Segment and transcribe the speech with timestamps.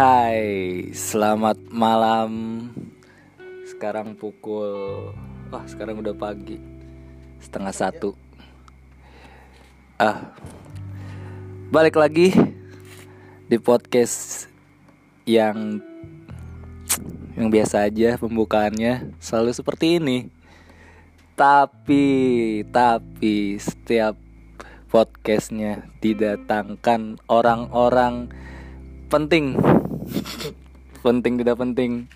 [0.00, 2.32] Hai, selamat malam.
[3.68, 5.12] Sekarang pukul,
[5.52, 6.56] wah sekarang udah pagi,
[7.36, 8.16] setengah satu.
[10.00, 10.32] Ah,
[11.68, 12.32] balik lagi
[13.44, 14.48] di podcast
[15.28, 15.84] yang
[17.36, 20.32] yang biasa aja pembukaannya selalu seperti ini.
[21.36, 22.08] Tapi,
[22.72, 24.16] tapi setiap
[24.88, 28.32] podcastnya didatangkan orang-orang
[29.12, 29.79] penting
[31.04, 32.06] penting tidak penting.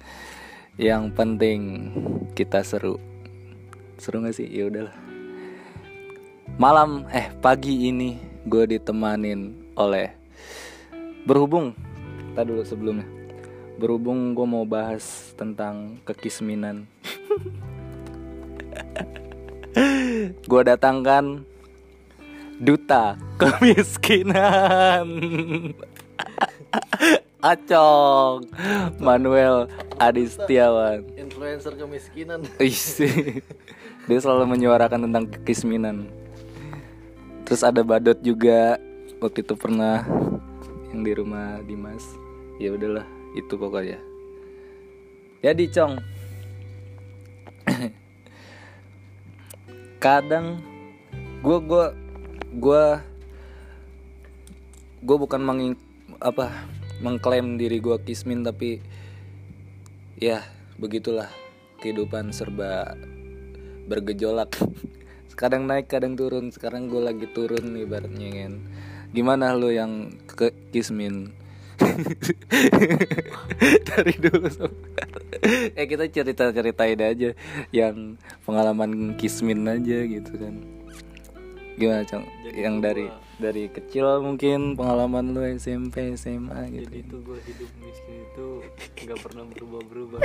[0.74, 1.60] Yang penting
[2.34, 2.98] kita seru.
[3.98, 4.50] Seru gak sih?
[4.50, 4.96] Ya udahlah.
[6.58, 10.12] Malam eh pagi ini gue ditemanin oleh
[11.26, 11.74] berhubung
[12.30, 13.06] kita dulu sebelumnya.
[13.78, 16.86] Berhubung gue mau bahas tentang kekisminan.
[20.46, 21.42] Gue datangkan
[22.62, 25.06] duta kemiskinan
[27.44, 28.48] Acong.
[28.96, 29.68] Manuel
[30.00, 31.04] Adistiawan.
[31.12, 32.40] Influencer kemiskinan.
[32.56, 33.44] Isi.
[34.08, 36.08] Dia selalu menyuarakan tentang kekisminan.
[37.44, 38.80] Terus ada Badot juga.
[39.20, 40.08] Waktu itu pernah
[40.88, 42.16] Yang di rumah Dimas.
[42.56, 43.04] Ya udahlah
[43.36, 44.00] itu pokoknya.
[45.44, 46.00] Jadi Cong
[50.04, 50.64] Kadang
[51.44, 51.86] Gue gue
[52.56, 52.84] Gue
[55.04, 55.76] Gue bukan menging
[56.24, 56.48] apa
[57.02, 58.78] mengklaim diri gue kismin tapi
[60.20, 60.44] ya
[60.78, 61.30] begitulah
[61.82, 62.94] kehidupan serba
[63.90, 64.54] bergejolak.
[65.40, 66.54] Kadang naik kadang turun.
[66.54, 68.54] Sekarang gue lagi turun ibaratnya kan.
[69.10, 71.34] Gimana lo yang ke kismin?
[73.90, 74.46] Dari dulu
[75.78, 77.34] eh kita cerita ceritain aja
[77.74, 78.14] yang
[78.46, 80.54] pengalaman kismin aja gitu kan.
[81.74, 82.24] Gimana cong
[82.54, 88.16] yang dari dari kecil mungkin pengalaman lu SMP SMA gitu jadi itu gue hidup miskin
[88.30, 88.48] itu
[89.06, 90.20] nggak pernah berubah-berubah.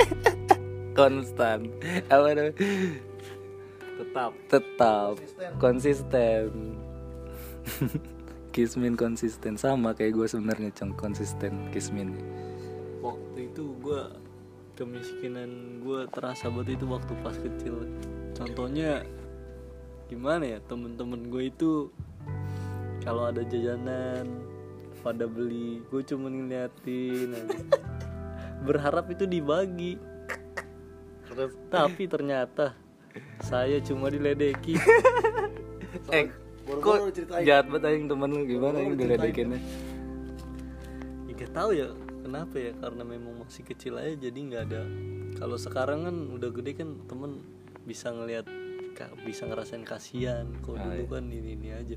[0.98, 1.70] Konstan.
[2.10, 2.54] Apa namanya
[4.00, 4.32] tetap.
[4.50, 5.14] Tetap.
[5.58, 6.50] Konsisten.
[8.54, 9.54] Kismin konsisten.
[9.54, 12.18] Sama kayak gue sebenarnya cong konsisten kismin.
[12.98, 14.02] Waktu itu gue
[14.74, 17.86] kemiskinan gue terasa banget itu waktu pas kecil.
[18.34, 19.06] Contohnya
[20.10, 21.94] gimana ya temen-temen gue itu
[23.00, 24.26] kalau ada jajanan
[25.00, 25.80] pada beli.
[25.88, 27.32] Gue cuma ngeliatin.
[27.32, 27.58] Aja.
[28.60, 29.96] berharap itu dibagi.
[31.70, 32.76] Tapi ternyata
[33.40, 34.74] saya cuma diledeki
[36.14, 36.26] eh
[36.60, 38.42] kok jahat banget aing temen lu?
[38.44, 39.58] Gimana yang diledekinnya?
[41.24, 41.88] Ya, gak tahu ya
[42.20, 42.72] kenapa ya?
[42.76, 44.82] Karena memang masih kecil aja jadi nggak ada.
[45.34, 47.40] Kalau sekarang kan udah gede kan temen
[47.82, 48.44] bisa ngelihat
[48.92, 50.44] ka- bisa ngerasain kasihan.
[50.60, 51.08] Kalau Ah, dulu iya.
[51.08, 51.96] kan ini ini aja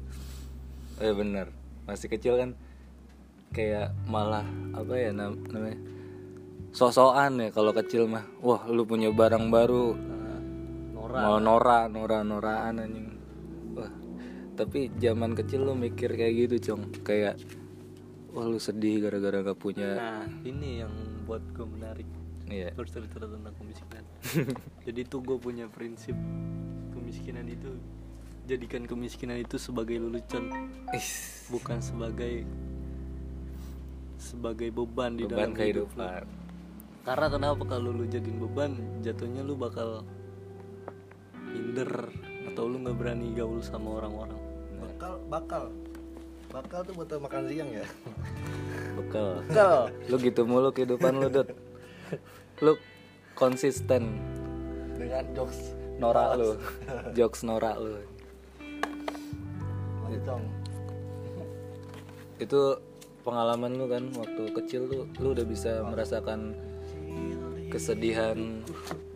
[1.02, 1.50] Eh bener.
[1.90, 2.50] Masih kecil kan
[3.54, 5.78] kayak malah apa ya nam- namanya
[6.74, 8.26] sosokan ya kalau kecil mah.
[8.42, 9.94] Wah lu punya barang baru.
[9.94, 10.40] Nah,
[10.94, 11.20] Nora.
[11.22, 13.08] Mau nora nora noraan anjing.
[13.78, 13.92] Wah
[14.54, 16.90] tapi zaman kecil lu mikir kayak gitu cong.
[17.06, 17.38] Kayak
[18.34, 19.94] wah lu sedih gara-gara gak punya.
[19.94, 20.94] Nah ini yang
[21.30, 22.10] buat gue menarik.
[22.50, 22.74] Iya.
[22.76, 24.04] Bercerita tentang kemiskinan.
[24.86, 26.18] Jadi tuh gue punya prinsip
[26.94, 27.72] kemiskinan itu
[28.44, 30.52] jadikan kemiskinan itu sebagai lelucon.
[30.92, 32.44] Is, bukan sebagai
[34.20, 36.00] sebagai beban di beban dalam hidup lu.
[36.00, 36.24] kehidupan.
[37.04, 38.72] Karena kenapa kalau lu jadiin beban,
[39.04, 40.08] jatuhnya lu bakal
[41.44, 42.08] minder
[42.48, 44.40] atau lu nggak berani gaul sama orang-orang.
[44.80, 45.64] bakal bakal.
[46.54, 47.86] Bakal tuh buat makan siang ya?
[48.94, 49.90] Bekal bakal.
[50.06, 51.50] Lu gitu mulu kehidupan lu dud
[52.64, 52.78] lu
[53.34, 54.22] konsisten.
[54.94, 56.38] Dengan jokes norak.
[56.38, 56.50] lu.
[57.18, 58.13] Jokes norak lu
[60.22, 60.46] dong
[62.42, 62.62] itu
[63.24, 66.54] pengalaman lu kan waktu kecil lu lu udah bisa merasakan
[67.72, 68.38] kesedihan.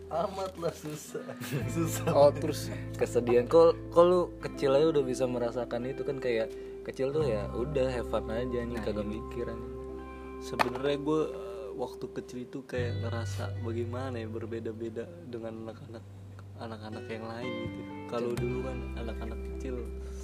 [0.08, 1.20] Amat lah susah.
[1.76, 2.10] Susah.
[2.16, 3.44] Oh terus kesedihan.
[3.44, 6.48] Kok kok lu kecil aja udah bisa merasakan itu kan kayak
[6.88, 9.76] kecil tuh ya udah have fun aja nih kagak mikir anjing.
[10.38, 11.22] sebenarnya gue
[11.74, 16.04] waktu kecil itu kayak ngerasa bagaimana ya berbeda-beda dengan anak-anak
[16.62, 17.92] anak-anak yang lain gitu.
[18.08, 19.76] Kalau dulu kan anak-anak kecil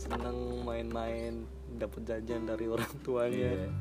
[0.04, 1.48] seneng main-main
[1.80, 3.72] dapat jajan dari orang tuanya.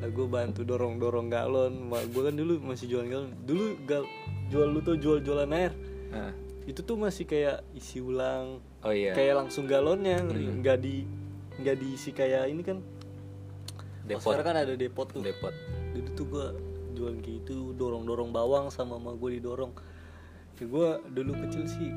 [0.00, 1.92] Nah gue bantu dorong-dorong galon.
[2.08, 3.30] Gue kan dulu masih jual galon.
[3.44, 4.08] Dulu gal
[4.48, 5.72] jual lu tuh jual-jualan air.
[6.08, 6.32] Nah,
[6.68, 8.60] Itu tuh masih kayak isi ulang.
[8.84, 11.04] oh iya Kayak langsung galonnya, nggak di
[11.60, 12.78] nggak diisi kayak ini kan.
[14.08, 14.32] Depot.
[14.32, 15.52] sekarang kan ada depot tuh depot
[15.92, 16.46] jadi tuh gue
[16.96, 19.70] jual gitu dorong dorong bawang sama mama gue didorong
[20.58, 21.92] ya gue dulu kecil sih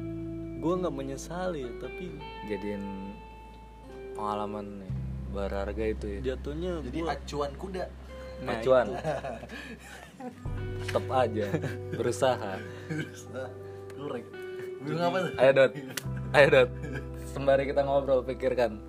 [0.59, 2.11] gue nggak menyesali ya tapi
[2.51, 3.10] jadiin
[4.21, 4.91] pengalaman nih
[5.31, 7.85] berharga itu ya jatuhnya jadi gue acuan kuda
[8.41, 8.89] Nah, Acuan.
[10.81, 11.45] Tetap aja
[11.93, 12.57] berusaha.
[13.93, 14.25] Kurek.
[14.81, 15.31] Bilang apa tuh?
[15.37, 15.71] Ayo Dot.
[16.35, 16.69] Ayo Dot.
[17.29, 18.81] Sembari kita ngobrol pikirkan.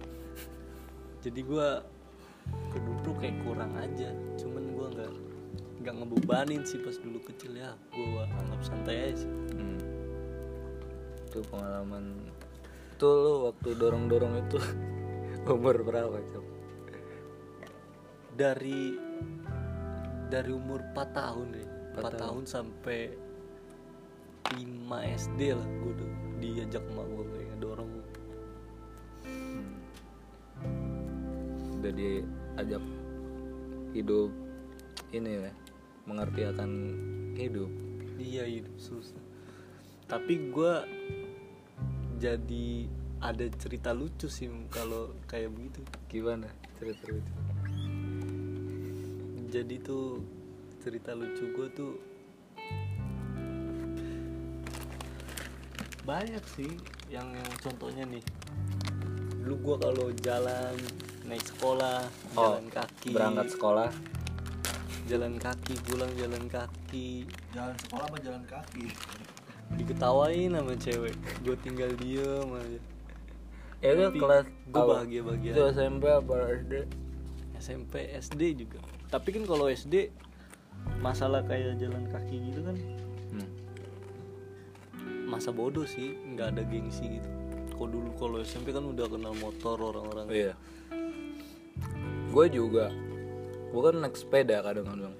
[1.20, 1.84] jadi gua
[2.72, 5.12] ke dulu tuh kayak kurang aja cuman gua nggak
[5.84, 9.78] nggak ngebebanin sih pas dulu kecil ya gua anggap santai aja sih Hmm.
[11.28, 12.26] Itu pengalaman
[12.90, 14.58] itu lu waktu dorong-dorong itu
[15.46, 16.46] umur berapa, Cok?
[18.32, 18.96] dari
[20.32, 22.42] dari umur 4 tahun deh 4, Empat tahun.
[22.48, 23.00] sampai
[24.56, 26.10] 5 SD lah gue udah
[26.40, 27.90] diajak emak gue kayak ngedorong
[31.76, 32.84] Udah diajak
[33.92, 34.30] hidup
[35.12, 35.52] ini ya,
[36.08, 36.70] mengerti akan
[37.36, 37.68] hidup.
[38.16, 39.20] iya hidup susah
[40.08, 40.74] tapi gue
[42.16, 42.88] jadi
[43.22, 45.80] ada cerita lucu sih kalau kayak begitu.
[46.10, 47.32] Gimana cerita lucu?
[49.52, 50.24] jadi tuh
[50.80, 51.92] cerita lucu gue tuh
[56.08, 56.72] banyak sih
[57.12, 58.24] yang yang contohnya nih.
[59.44, 60.74] Dulu gue kalau jalan
[61.28, 62.02] naik sekolah
[62.34, 63.12] Oh, jalan kaki.
[63.14, 63.90] Berangkat sekolah.
[65.06, 67.28] Jalan kaki pulang jalan kaki.
[67.54, 68.86] Jalan sekolah apa jalan kaki?
[69.72, 71.16] diketawain sama cewek.
[71.44, 72.91] Gue tinggal diem aja
[73.82, 74.94] ya Tapi kelas gua awal.
[75.02, 75.62] bahagia-bahagia itu.
[75.74, 76.72] SMP apa SD
[77.58, 78.78] SMP SD juga
[79.10, 80.08] tapi kan kalau SD
[80.98, 82.76] masalah kayak jalan kaki gitu kan
[83.34, 83.50] hmm.
[85.26, 87.30] masa bodoh sih nggak ada gengsi gitu
[87.74, 90.52] kalau dulu kalau SMP kan udah kenal motor orang-orang iya
[92.32, 92.88] gue juga
[93.72, 95.12] gue kan naik sepeda kadang-kadang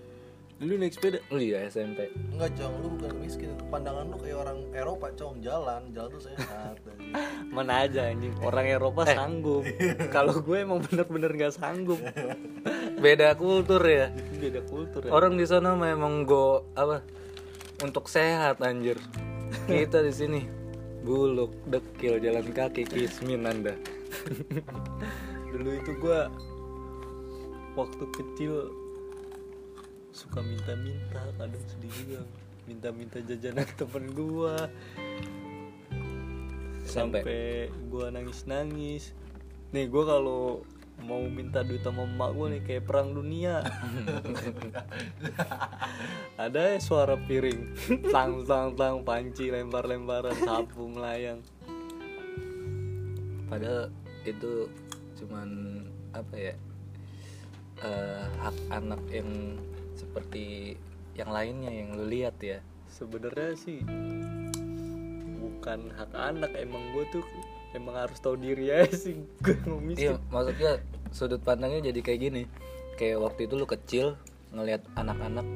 [0.63, 1.19] dulu naik sepeda?
[1.35, 3.51] Oh iya SMP Enggak, Cong, lu bukan miskin.
[3.67, 5.43] Pandangan lu kayak orang Eropa, Cong.
[5.43, 6.79] Jalan, jalan tuh sehat.
[7.55, 8.31] mana aja anjing.
[8.39, 9.67] Orang Eropa sanggup.
[10.15, 11.99] Kalau gue emang bener-bener nggak sanggup.
[13.05, 14.15] Beda kultur ya?
[14.39, 15.11] Beda kultur ya.
[15.11, 17.03] Orang di sana memang go apa
[17.83, 19.03] untuk sehat anjir.
[19.67, 20.41] Kita di sini
[21.03, 23.75] buluk dekil jalan kaki kismin anda.
[25.51, 26.21] Dulu itu gue
[27.75, 28.82] waktu kecil
[30.13, 32.21] suka minta-minta kadang sedih juga.
[32.69, 34.57] Minta-minta jajanan temen gue
[36.87, 37.21] Sampai?
[37.25, 39.17] sampai gue nangis-nangis.
[39.73, 40.63] Nih gue kalau
[41.03, 43.65] mau minta duit sama emak gue nih kayak perang dunia.
[46.45, 47.61] Ada ya suara piring.
[48.13, 51.41] Tang tang tang panci lempar lemparan sapu melayang.
[53.49, 53.89] Padahal
[54.23, 54.69] itu
[55.19, 55.83] cuman
[56.13, 56.55] apa ya
[57.83, 59.59] eh, hak anak yang
[60.03, 60.75] seperti
[61.15, 62.59] yang lainnya yang lu lihat ya.
[62.91, 63.81] Sebenarnya sih
[65.39, 67.25] bukan hak anak emang gue tuh
[67.73, 69.23] emang harus tahu diri aja sih.
[69.41, 70.83] Gue mau iya maksudnya
[71.15, 72.43] sudut pandangnya jadi kayak gini.
[72.99, 74.07] Kayak waktu itu lu kecil
[74.53, 75.47] ngelihat anak-anak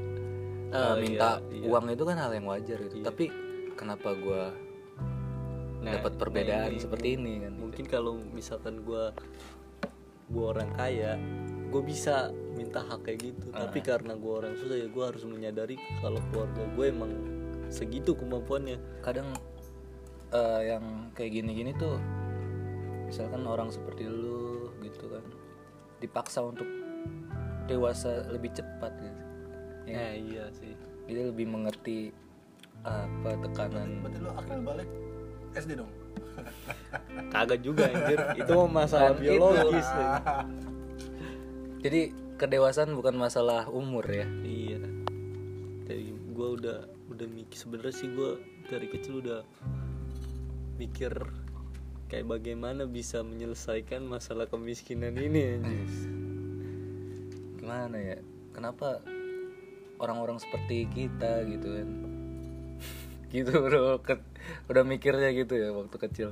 [0.66, 1.66] Oh, minta iya, iya.
[1.70, 2.98] uang itu kan hal yang wajar gitu.
[3.00, 3.06] Iya.
[3.06, 3.30] tapi
[3.78, 4.50] kenapa gua
[5.78, 9.14] Nah, dapat nah perbedaan ini seperti ini kan mungkin kalau misalkan gue
[10.26, 11.14] gue orang kaya
[11.66, 13.46] gue bisa minta hak kayak gitu.
[13.52, 13.66] Ah.
[13.66, 17.12] tapi karena gue orang susah ya gue harus menyadari kalau keluarga gue emang
[17.68, 18.78] segitu kemampuannya.
[19.02, 19.34] Kadang
[20.30, 21.98] eh, yang kayak gini-gini tuh
[23.06, 25.22] misalkan orang seperti lu gitu kan
[26.02, 26.66] dipaksa untuk
[27.66, 29.22] dewasa lebih cepat gitu.
[29.86, 30.74] Ya ya iya sih.
[31.06, 32.10] Dia lebih mengerti
[32.82, 34.02] apa tekanan.
[34.02, 34.88] Berarti lu akal balik
[35.54, 35.90] SD dong.
[37.32, 38.18] kagak juga anjir.
[38.44, 40.04] Itu mah masalah Kan biologis itu.
[41.86, 41.88] ya.
[41.88, 42.02] jadi
[42.34, 44.26] kedewasaan bukan masalah umur ya?
[44.42, 44.82] Iya.
[45.86, 46.78] Dari gue udah
[47.14, 49.46] udah mikir sebenarnya sih gue dari kecil udah
[50.76, 51.14] mikir
[52.10, 55.90] kayak bagaimana bisa menyelesaikan masalah kemiskinan ini anjir.
[57.62, 58.18] gimana ya?
[58.50, 59.02] Kenapa
[60.02, 61.88] orang-orang seperti kita gitu kan?
[63.34, 63.98] Gitu bro.
[64.06, 64.22] Ke-
[64.70, 66.30] udah mikirnya gitu ya waktu kecil.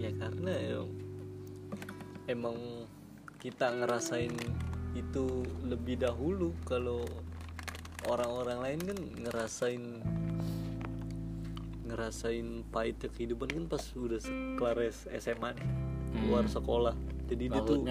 [0.00, 0.96] Ya karena em-
[2.28, 2.85] emang
[3.46, 4.34] kita ngerasain
[4.98, 7.06] itu lebih dahulu kalau
[8.10, 9.82] orang-orang lain kan ngerasain
[11.86, 14.18] ngerasain pahitnya kehidupan kan pas udah
[14.58, 15.68] kelar SMA nih
[16.16, 16.94] keluar sekolah.
[17.30, 17.86] Jadi dia tuh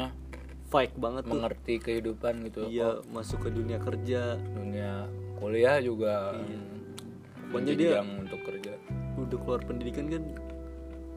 [0.68, 1.32] fight banget tuh.
[1.32, 2.68] mengerti kehidupan gitu.
[2.68, 4.36] Iya masuk ke dunia kerja.
[4.36, 5.08] Dunia
[5.40, 6.60] kuliah juga Iya.
[6.60, 8.74] hmm, Pokoknya dia- untuk kerja.
[9.16, 10.24] udah keluar pendidikan kan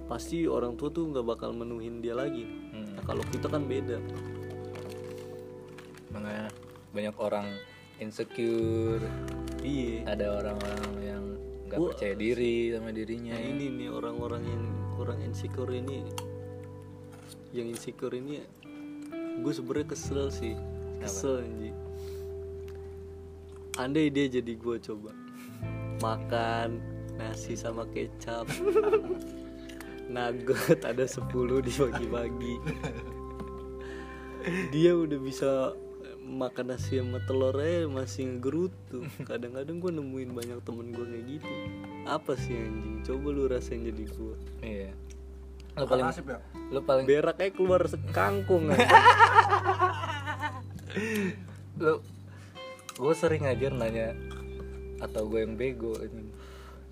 [0.06, 2.46] pasti orang tua tuh nggak bakal menuhin dia lagi.
[2.46, 2.67] Hmm.
[2.98, 4.02] Nah kalau kita kan beda.
[6.10, 6.50] Makanya
[6.90, 7.46] banyak orang
[8.02, 9.06] insecure.
[9.62, 10.02] Iya.
[10.10, 11.24] Ada orang-orang yang
[11.70, 13.38] nggak percaya diri sama dirinya.
[13.38, 14.64] Nah ini nih orang-orang yang
[14.98, 16.02] kurang insecure ini
[17.54, 18.42] Yang insecure ini
[19.38, 20.58] Gue sebenernya kesel sih.
[20.98, 21.78] Kesel anjing.
[23.78, 25.14] Andai dia jadi gue coba.
[26.02, 28.46] Makan nasi sama kecap
[30.08, 31.28] nugget ada 10
[31.62, 32.54] dibagi-bagi.
[34.72, 35.76] Dia udah bisa
[36.28, 39.04] makan nasi sama telurnya masih ngegerutu.
[39.28, 41.52] Kadang-kadang gue nemuin banyak temen gue kayak gitu.
[42.08, 43.04] Apa sih anjing?
[43.04, 44.34] Coba lu rasain jadi gue
[44.64, 44.92] iya.
[45.78, 46.42] Lu paling nasib ya?
[46.68, 48.68] lu paling berak kayak keluar sekangkung
[51.80, 51.94] lu
[52.98, 54.12] gue sering aja nanya
[55.00, 56.28] atau gue yang bego ini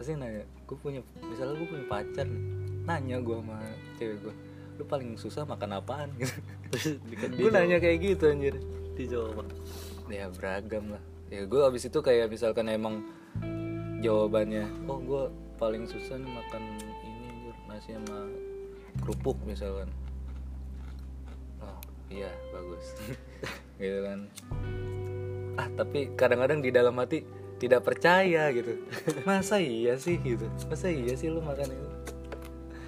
[0.00, 2.44] pasti nanya gue punya misalnya gue punya pacar nih,
[2.86, 3.58] nanya gue sama
[3.98, 4.34] cewek gue
[4.76, 6.10] lu paling susah makan apaan?
[6.20, 8.54] Gitu gue nanya kayak gitu anjir.
[8.96, 9.48] Dijawab
[10.12, 11.02] ya beragam lah.
[11.32, 13.02] Ya gue abis itu kayak misalkan emang
[14.04, 15.24] jawabannya oh gue
[15.56, 16.92] paling susah nih makan ini
[17.32, 18.18] anjir nasi sama
[19.00, 19.88] kerupuk misalkan.
[21.64, 21.80] Oh
[22.12, 22.84] iya bagus.
[23.80, 24.20] Gitu kan.
[25.56, 27.24] Ah tapi kadang-kadang di dalam hati
[27.56, 28.76] tidak percaya gitu.
[29.28, 30.44] Masa iya sih gitu?
[30.68, 32.05] Masa iya sih lu makan itu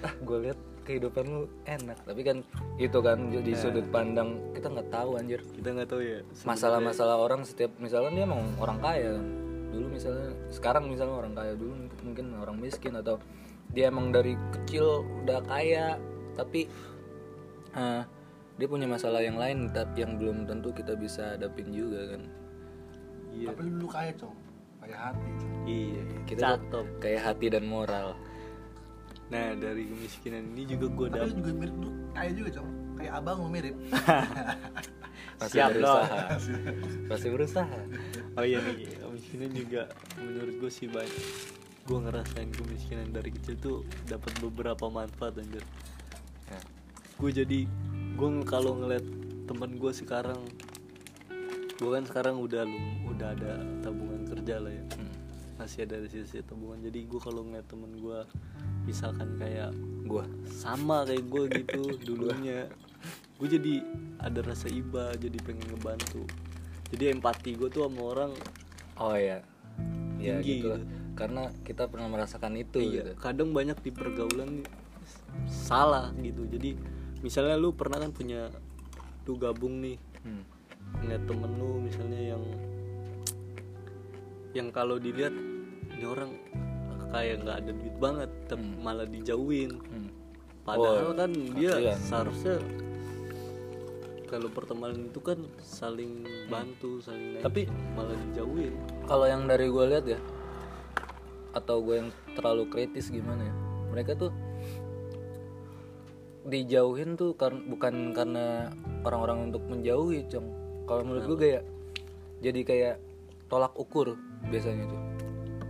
[0.05, 1.97] ah gue lihat kehidupan lu enak.
[2.03, 2.37] Tapi kan
[2.81, 5.41] itu kan di sudut pandang kita nggak tahu anjir.
[5.53, 9.27] Kita nggak tahu ya masalah-masalah orang setiap misalkan dia emang orang kaya kan.
[9.69, 13.21] dulu misalnya sekarang misalnya orang kaya dulu mungkin orang miskin atau
[13.69, 16.01] dia emang dari kecil udah kaya
[16.33, 16.65] tapi
[17.77, 18.01] eh,
[18.57, 22.21] dia punya masalah yang lain tapi yang belum tentu kita bisa hadapin juga kan.
[23.29, 23.53] Iya.
[23.53, 25.31] Tapi lu dulu kaya cong kaya hati
[25.67, 28.15] iya kita tuh cakep kayak hati dan moral
[29.29, 31.37] nah dari kemiskinan ini juga gue tapi dapet.
[31.37, 32.69] juga mirip dulu kaya juga cong
[32.99, 33.75] kayak abang lu mirip.
[35.39, 36.19] Pasti Siap berusaha.
[37.07, 37.79] Pasti berusaha.
[38.35, 39.81] Oh iya nih kemiskinan juga
[40.19, 41.25] menurut gue sih banyak.
[41.87, 45.63] Gue ngerasain kemiskinan dari kecil tuh dapat beberapa manfaat anjir.
[46.49, 46.59] Ya.
[47.19, 47.59] gue jadi
[48.15, 49.05] gue kalau ngeliat
[49.47, 50.39] temen gue sekarang
[51.79, 52.79] gue kan sekarang udah lu
[53.15, 54.83] udah ada tabungan kerja lah ya.
[54.99, 55.18] Hmm.
[55.59, 58.19] Masih ada sisi tabungan jadi gue kalau ngeliat temen gue
[58.87, 59.75] misalkan kayak
[60.07, 62.65] gua sama kayak gue gitu dulunya.
[63.35, 63.83] Gue jadi
[64.19, 66.23] ada rasa iba jadi pengen ngebantu.
[66.89, 68.31] Jadi empati gue tuh sama orang
[68.97, 69.43] oh ya
[70.19, 70.83] ya Tinggi gitu gitu.
[71.15, 73.11] karena kita pernah merasakan itu iya gitu.
[73.19, 74.63] kadang banyak di pergaulan
[75.47, 76.47] salah gitu.
[76.47, 76.75] Jadi
[77.19, 78.47] misalnya lu pernah kan punya
[79.27, 80.43] lu gabung nih Hmm.
[80.99, 82.43] ngeliat temen lu misalnya yang
[84.51, 85.31] yang kalau dilihat
[85.99, 86.31] ini orang
[87.09, 89.75] kayak nggak ada duit banget tapi malah dijauhin.
[89.83, 90.09] Hmm.
[90.61, 91.99] padahal Oh, kan dia kasihan.
[91.99, 92.55] seharusnya
[94.25, 98.73] kalau pertemanan itu kan saling bantu saling naik, Tapi- malah dijauhin.
[99.03, 100.19] kalau yang dari gue lihat ya
[101.51, 103.53] atau gue yang terlalu kritis gimana ya
[103.89, 104.29] mereka tuh
[106.45, 108.69] dijauhin tuh karena bukan karena
[109.01, 110.47] orang-orang untuk menjauhi cong.
[110.85, 111.63] Kalau menurut gue kayak
[112.39, 112.95] jadi kayak
[113.45, 114.15] tolak ukur
[114.45, 115.01] biasanya tuh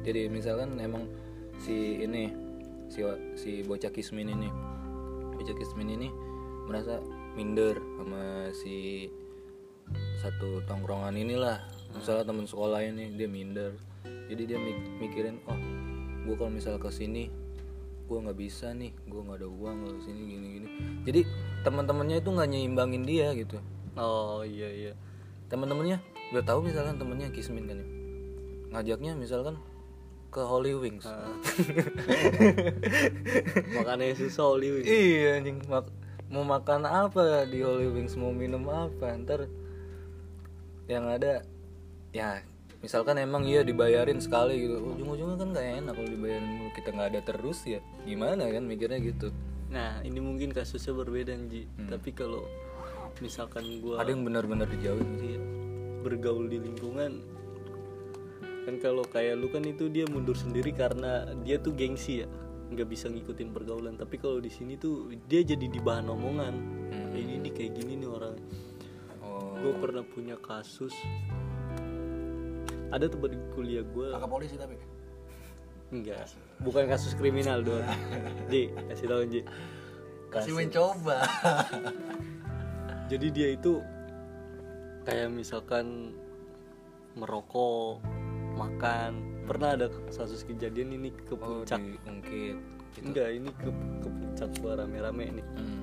[0.06, 1.06] jadi misalkan emang
[1.60, 2.32] si ini
[2.90, 4.50] si si bocah kismin ini
[5.38, 6.10] bocah kismin ini
[6.68, 7.02] merasa
[7.34, 9.08] minder sama si
[10.20, 11.64] satu tongkrongan inilah.
[11.96, 13.74] Misalnya teman sekolah ini dia minder.
[14.30, 15.58] Jadi dia mik- mikirin oh
[16.28, 17.34] gue kalau misal ke sini
[18.06, 20.68] gue nggak bisa nih gue nggak ada uang ke sini gini gini.
[21.08, 21.22] Jadi
[21.66, 23.58] teman-temannya itu nggak nyimbangin dia gitu.
[23.98, 24.94] Oh iya iya.
[25.50, 25.98] Teman-temannya
[26.36, 27.88] udah tahu misalkan temennya kismin kan ya?
[28.70, 29.58] Ngajaknya misalkan
[30.30, 31.06] ke Holy Wings.
[31.06, 31.26] Ah.
[33.76, 34.86] makanya susah oli Wing.
[34.86, 35.58] iya anjing.
[35.66, 35.94] Mak-
[36.30, 38.14] mau makan apa di Holy Wings?
[38.14, 39.14] Mau minum apa?
[39.18, 39.50] Ntar
[40.90, 41.46] yang ada
[42.10, 42.42] ya
[42.82, 44.78] misalkan emang iya dibayarin sekali gitu.
[44.96, 46.70] Ujung-ujungnya kan nggak enak kalau dibayarin mulu.
[46.72, 49.34] Kita nggak ada terus ya gimana kan mikirnya gitu.
[49.70, 52.46] Nah ini mungkin kasusnya berbeda Ji tapi kalau
[53.20, 55.10] misalkan gua ada yang benar-benar dijauhin.
[55.18, 55.42] Sih Iya.
[56.00, 57.12] bergaul di lingkungan
[58.70, 62.30] kan kalau kayak lu kan itu dia mundur sendiri karena dia tuh gengsi ya.
[62.70, 63.98] Nggak bisa ngikutin pergaulan.
[63.98, 66.54] Tapi kalau di sini tuh dia jadi di bahan omongan.
[67.10, 68.38] Kayak gini kayak gini nih orang.
[69.26, 69.58] Oh.
[69.58, 70.94] Gue pernah punya kasus.
[72.94, 74.78] Ada tempat di kuliah gue kakak polisi tapi?
[75.90, 76.30] Enggak
[76.62, 77.86] bukan kasus kriminal doang.
[78.54, 79.42] Ji kasih tau Ji.
[80.30, 81.26] Kasih mencoba.
[83.10, 83.82] Jadi dia itu
[85.10, 86.14] kayak misalkan
[87.18, 88.06] merokok
[88.56, 89.44] makan.
[89.46, 91.82] Pernah ada kasus kejadian ini ke oh puncak?
[91.82, 92.58] diungkit
[92.96, 93.06] gitu.
[93.06, 93.70] Enggak ini ke,
[94.02, 95.48] ke puncak gua rame-rame nih.
[95.58, 95.82] Hmm.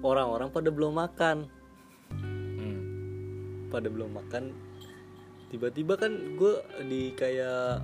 [0.00, 1.44] orang-orang pada belum makan.
[2.10, 2.80] Hmm.
[3.68, 4.50] pada belum makan
[5.50, 7.82] tiba-tiba kan gue di kayak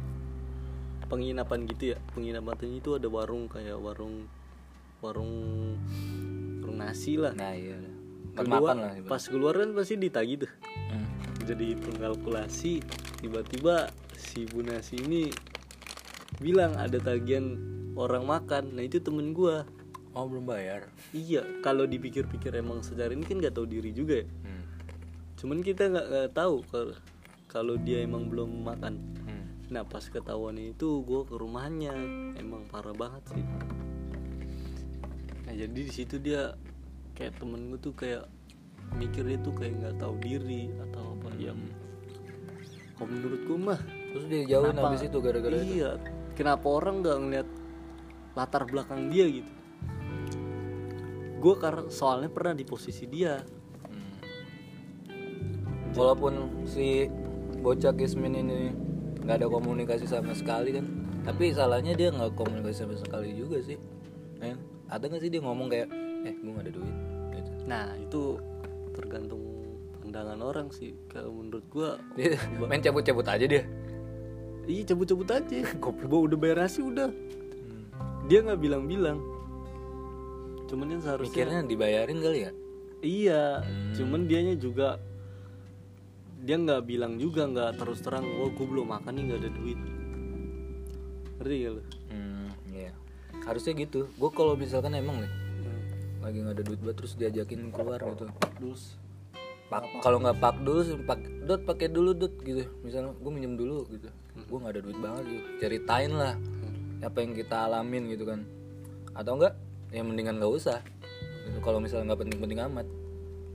[1.11, 1.99] penginapan gitu ya.
[2.15, 4.31] Penginapan itu ada warung kayak warung
[5.03, 5.35] warung
[6.63, 7.35] warung nasi lah.
[7.35, 7.77] Nah iya.
[8.39, 10.53] Keluar- makan lah pas keluar kan pasti ditagih tuh.
[10.93, 11.09] Hmm.
[11.47, 12.83] jadi hitung kalkulasi
[13.19, 15.33] tiba-tiba si Bu Nasi ini
[16.41, 17.57] bilang ada tagihan
[17.97, 18.77] orang makan.
[18.77, 19.65] Nah itu temen gua.
[20.17, 20.89] Oh belum bayar?
[21.13, 24.29] Iya kalau dipikir-pikir emang secara ini kan nggak tahu diri juga ya.
[24.29, 24.65] Hmm.
[25.37, 26.65] cuman kita nggak tahu
[27.45, 28.97] kalau dia emang belum makan.
[29.29, 29.45] Hmm.
[29.69, 31.93] nah pas ketahuan itu gue ke rumahnya.
[32.41, 33.45] Emang parah banget sih.
[35.45, 36.57] Nah jadi di situ dia
[37.13, 38.25] kayak temen gue tuh kayak
[38.97, 41.29] mikir dia tuh kayak nggak tahu diri atau apa.
[41.37, 41.53] Ya
[42.97, 43.81] kalau menurut gue mah
[44.13, 45.73] terus dia kenapa- habis itu gara-gara itu?
[45.81, 45.91] Iya
[46.33, 47.49] kenapa orang nggak ngeliat
[48.33, 49.53] latar belakang dia gitu?
[51.37, 53.41] Gue karena soalnya pernah di posisi dia.
[53.87, 54.17] Hmm.
[55.97, 57.09] walaupun si
[57.61, 58.69] bocah Kismin ini
[59.25, 60.85] nggak ada komunikasi sama sekali kan
[61.25, 63.77] tapi salahnya dia nggak komunikasi sama sekali juga sih.
[64.39, 65.89] Men ada nggak sih dia ngomong kayak
[66.25, 66.97] eh gue nggak ada duit
[67.33, 67.51] gitu.
[67.67, 68.23] Nah itu
[70.17, 73.69] pandangan orang sih kalau menurut gue dia main cabut-cabut aja dia
[74.67, 75.63] Iya cabut-cabut aja.
[75.83, 77.07] Goblok udah bayar nasi udah.
[78.27, 79.23] Dia nggak bilang-bilang.
[80.67, 82.51] Cuman yang seharusnya mikirnya dibayarin kali ya
[82.99, 83.63] iya.
[83.95, 84.99] Cuman dianya juga
[86.43, 88.27] dia nggak bilang juga nggak terus terang.
[88.27, 89.79] Wah gue belum makan nih nggak ada duit.
[91.39, 91.83] Ngerti gak lu?
[92.11, 92.91] hmm iya
[93.47, 95.33] harusnya gitu gue kalau misalkan emang nih
[96.25, 98.27] lagi nggak ada duit buat terus diajakin keluar gitu
[98.59, 98.99] dus
[99.67, 102.67] pak kalau nggak pak dulu pak dot pakai dulu dot gitu.
[102.83, 104.09] Misalnya gue minjem dulu gitu.
[104.47, 105.45] Gue nggak ada duit banget gitu.
[105.63, 106.35] Ceritain lah
[107.03, 108.41] apa yang kita alamin gitu kan.
[109.15, 109.55] Atau enggak
[109.91, 110.81] ya mendingan nggak usah.
[111.47, 111.63] Gitu.
[111.63, 112.87] kalau misalnya nggak penting-penting amat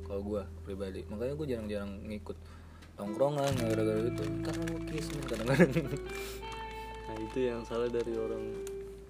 [0.07, 1.03] kalau gue pribadi.
[1.11, 2.37] Makanya gue jarang-jarang ngikut
[2.95, 4.23] tongkrongan gara-gara itu.
[4.43, 5.71] Karena gue kismin kadang-kadang
[7.11, 8.45] Nah itu yang salah dari orang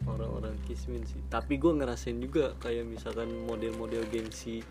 [0.10, 1.22] orang-orang kismin sih.
[1.30, 4.66] Tapi gue ngerasain juga kayak misalkan model-model gengsi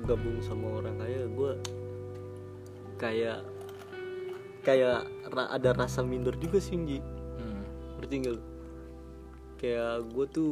[0.00, 1.52] gabung sama orang kaya, gue
[2.96, 3.38] kayak
[4.60, 6.98] kayak ra- ada rasa minder juga sih Ji.
[7.00, 7.62] hmm.
[7.98, 8.42] Ngerti lu?
[9.56, 10.50] Kayak gue tuh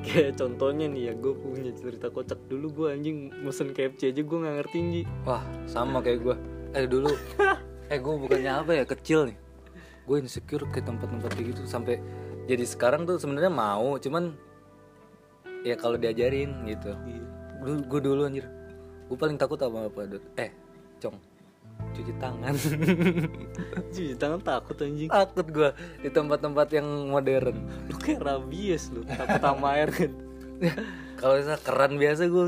[0.00, 4.38] kayak contohnya nih ya gue punya cerita kocak dulu gue anjing mesen KFC aja gue
[4.38, 5.02] nggak ngerti Ji.
[5.24, 6.36] wah sama kayak gue
[6.72, 7.08] eh dulu
[7.92, 9.36] eh gue bukannya apa ya kecil nih
[10.04, 12.00] gue insecure ke tempat-tempat kayak gitu sampai
[12.44, 14.36] jadi sekarang tuh sebenarnya mau cuman
[15.64, 17.24] ya kalau diajarin gitu Iya.
[17.64, 18.46] Gue dulu anjir
[19.08, 20.00] gue paling takut apa apa
[20.40, 20.50] eh
[21.00, 21.16] cong
[21.94, 22.54] cuci tangan
[23.94, 25.10] Cuci tangan takut anjing.
[25.10, 25.70] takut gue
[26.02, 27.58] di tempat-tempat yang modern
[27.90, 30.12] Lu kayak rabies lu takut sama air kan.
[31.20, 32.44] kalau misalnya keran biasa gue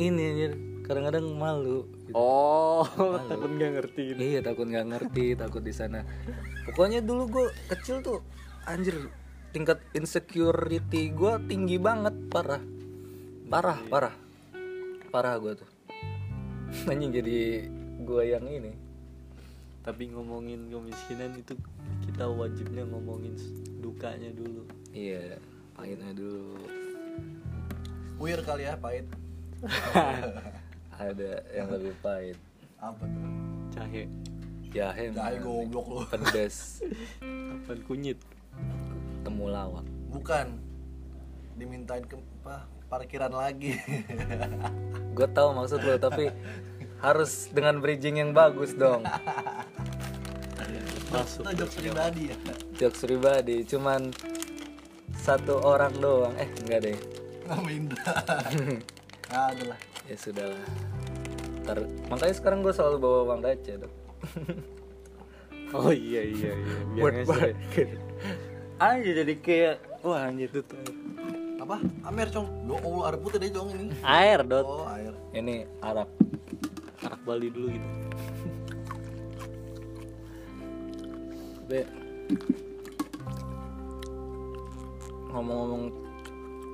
[0.00, 2.14] ini anjir kadang-kadang malu gitu.
[2.18, 2.84] Oh,
[3.30, 4.18] takut nggak ngerti gitu.
[4.18, 6.02] Iya takut nggak ngerti, takut di sana.
[6.68, 8.20] Pokoknya dulu gue kecil tuh
[8.66, 9.08] anjir
[9.54, 12.60] tingkat insecurity gue tinggi banget parah,
[13.52, 14.14] parah parah,
[15.12, 15.70] parah gue tuh.
[16.88, 17.68] Anjing jadi
[18.00, 18.72] gue yang ini.
[19.84, 21.52] Tapi ngomongin kemiskinan itu
[22.08, 23.36] kita wajibnya ngomongin
[23.84, 24.64] dukanya dulu.
[24.96, 25.36] Iya
[25.76, 26.64] pahitnya dulu.
[28.16, 29.04] Weir kali ya pahit
[31.02, 32.38] Ada yang lebih pahit.
[32.82, 33.30] apa tuh
[33.74, 34.10] Jahe,
[34.74, 35.38] Jahe, Jahe mana?
[35.38, 36.82] goblok lu pedes,
[37.54, 38.18] apaan kunyit.
[39.22, 39.86] temulawak.
[40.10, 40.58] bukan
[41.54, 43.80] dimintain ke apa, parkiran lagi.
[45.16, 46.28] Gue tahu maksud lo tapi
[47.00, 49.08] harus dengan bridging yang bagus dong.
[51.12, 51.44] Masuk.
[51.44, 52.36] itu jokes pribadi ya?
[52.80, 54.12] jokes pribadi cuman
[55.16, 56.36] satu orang doang.
[56.36, 56.98] Eh enggak deh.
[57.48, 58.12] Nama Indra.
[59.32, 59.80] Nah, ada lah.
[60.04, 60.60] Ya sudahlah.
[61.64, 63.94] Ntar, makanya sekarang gue selalu bawa uang receh dong.
[65.72, 66.76] Oh iya iya iya.
[66.92, 67.56] Biar Buat ngeser.
[68.76, 70.60] anjir jadi kayak wah anjir tuh
[71.62, 74.66] apa Amer cong ya Allah air putih deh cong ini Air dot.
[74.66, 76.10] oh air ini Arab
[77.06, 77.88] Arak Bali dulu gitu.
[81.62, 81.88] tapi
[85.32, 85.84] ngomong-ngomong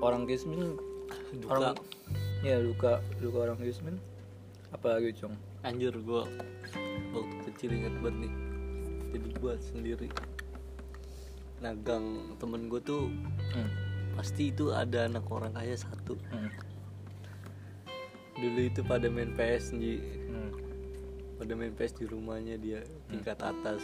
[0.01, 0.75] orang kismin
[1.37, 1.53] Duka.
[1.53, 1.77] orang
[2.41, 4.01] ya duka duka orang kismin
[4.73, 6.25] apalagi cong Anjir gua
[7.11, 8.33] waktu kecil inget banget nih.
[9.11, 10.07] Jadi gua sendiri.
[11.59, 13.11] Nah gang temen gue tuh
[13.59, 13.88] hmm.
[14.19, 16.19] Pasti itu ada anak orang kaya satu.
[16.35, 16.51] Hmm.
[18.35, 20.03] Dulu itu pada main PS Ji.
[20.27, 20.51] Hmm.
[21.39, 23.79] pada main PS di rumahnya dia tingkat atas.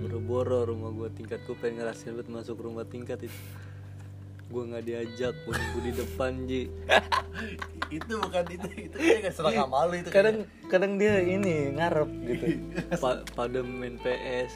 [0.00, 3.40] Boro-boro rumah gua tingkat gue pengen ngerasain banget masuk rumah tingkat itu.
[4.48, 6.62] Gue nggak diajak gue nunggu di depan ji.
[8.00, 12.44] Itu bukan itu itu kayak seragam malu itu kadang kadang dia ini ngarep gitu.
[13.04, 14.52] Pa- pada main PS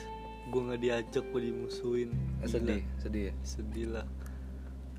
[0.49, 2.11] gue nggak diajak gue dimusuhin.
[2.49, 2.81] Sedih.
[3.01, 3.33] sedih ya?
[3.45, 4.05] Sedih lah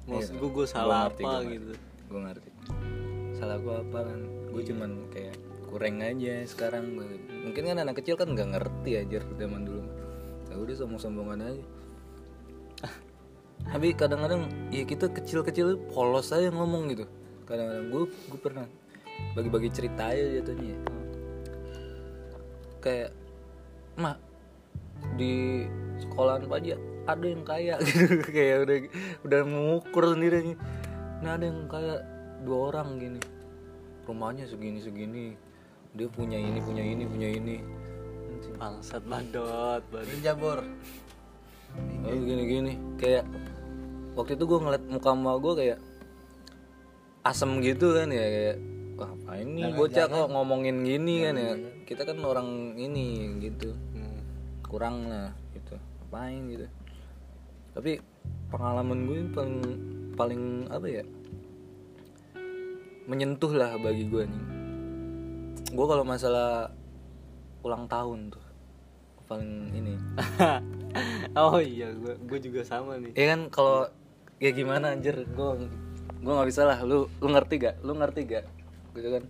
[0.04, 1.54] maksud Iya, gue gue salah ngerti, apa gua ngerti.
[1.56, 1.74] gitu.
[2.10, 2.50] Gue ngerti.
[3.34, 4.20] Salah gue apa kan
[4.54, 5.36] gue cuman kayak
[5.68, 6.84] kurang aja sekarang.
[7.44, 9.84] Mungkin kan anak kecil kan nggak ngerti aja zaman dulu.
[10.52, 11.64] Ya udah sombong-sombongan aja.
[13.74, 17.06] Tapi kadang-kadang ya kita kecil-kecil polos aja ngomong gitu.
[17.48, 18.68] Kadang-kadang gue gue pernah
[19.34, 20.76] bagi-bagi cerita aja jatuhnya.
[20.76, 20.80] Ya.
[22.84, 23.16] kayak
[23.96, 24.20] mak
[25.16, 25.64] di
[26.04, 28.24] sekolahan aja ada yang kaya gitu.
[28.32, 28.78] Kayak udah
[29.28, 30.58] udah mengukur sendiri nih.
[31.24, 31.96] Nah ada yang kaya
[32.44, 33.22] dua orang gini.
[34.08, 35.26] Rumahnya segini segini.
[35.94, 37.56] Dia punya ini punya ini punya ini.
[38.60, 40.08] Bangsat badot badot.
[40.08, 40.60] Ninja Bor
[42.06, 42.74] oh gini gini.
[43.00, 43.26] Kayak
[44.14, 45.80] waktu itu gue ngeliat muka emak gue kayak
[47.24, 48.58] asem gitu kan ya kayak
[48.94, 51.54] wah apa ini bocah kok ngomongin gini kan ya?
[51.88, 53.74] Kita kan orang ini gitu.
[53.74, 54.22] Hmm.
[54.64, 55.78] kurang lah gitu.
[56.10, 56.66] Apain gitu
[57.74, 57.98] tapi
[58.54, 59.56] pengalaman gue paling
[60.14, 61.04] paling apa ya?
[63.10, 64.44] Menyentuh lah bagi gue nih.
[65.74, 66.70] Gue kalau masalah
[67.66, 68.46] ulang tahun tuh
[69.28, 69.94] paling ini.
[71.34, 73.18] Oh iya gue gue juga sama nih.
[73.18, 73.90] Ya kan kalau
[74.38, 75.26] ya gimana anjir?
[75.34, 75.66] Gue
[76.22, 76.78] gue nggak bisa lah.
[76.86, 78.46] Lu lu ngerti gak lu ngerti gak
[78.94, 79.24] gitu kan.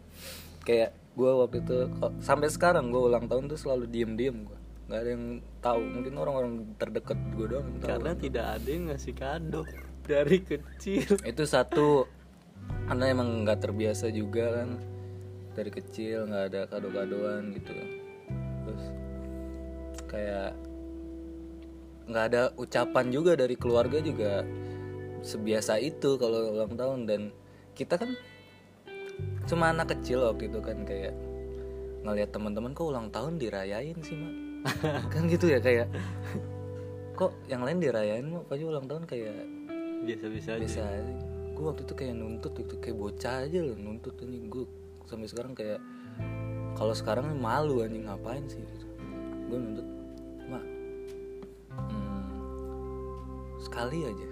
[0.68, 1.78] Kayak gue waktu itu
[2.20, 5.26] sampai sekarang gue ulang tahun tuh selalu diem diem gue nggak ada yang
[5.64, 5.82] tahu.
[5.82, 7.90] Mungkin orang-orang terdekat gue doang yang tahu.
[7.90, 9.62] Karena tidak ada yang ngasih kado
[10.04, 11.10] dari kecil.
[11.32, 12.08] Itu satu.
[12.88, 14.70] Karena emang nggak terbiasa juga kan.
[15.54, 17.72] Dari kecil nggak ada kado-kadoan gitu.
[18.68, 18.84] Terus
[20.10, 20.52] kayak
[22.04, 24.44] nggak ada ucapan juga dari keluarga juga
[25.24, 27.00] sebiasa itu kalau ulang tahun.
[27.08, 27.22] Dan
[27.74, 28.12] kita kan
[29.48, 31.16] cuma anak kecil waktu itu kan kayak
[32.04, 34.43] ngelihat teman-teman kok ulang tahun dirayain sih mak
[35.14, 35.92] kan gitu ya kayak
[37.14, 39.36] kok yang lain dirayain mak pasti ulang tahun kayak
[40.04, 40.62] biasa-biasa aja.
[40.66, 41.14] biasa aja.
[41.54, 44.38] Gue waktu itu kayak nuntut gitu kayak bocah aja loh nuntut ini.
[44.50, 44.66] Gue
[45.06, 45.80] sampai sekarang kayak
[46.74, 48.88] kalau sekarang malu anjing ngapain sih gitu.
[49.54, 49.88] gue nuntut
[50.50, 50.66] mak
[51.78, 52.26] hmm,
[53.62, 54.28] sekali aja.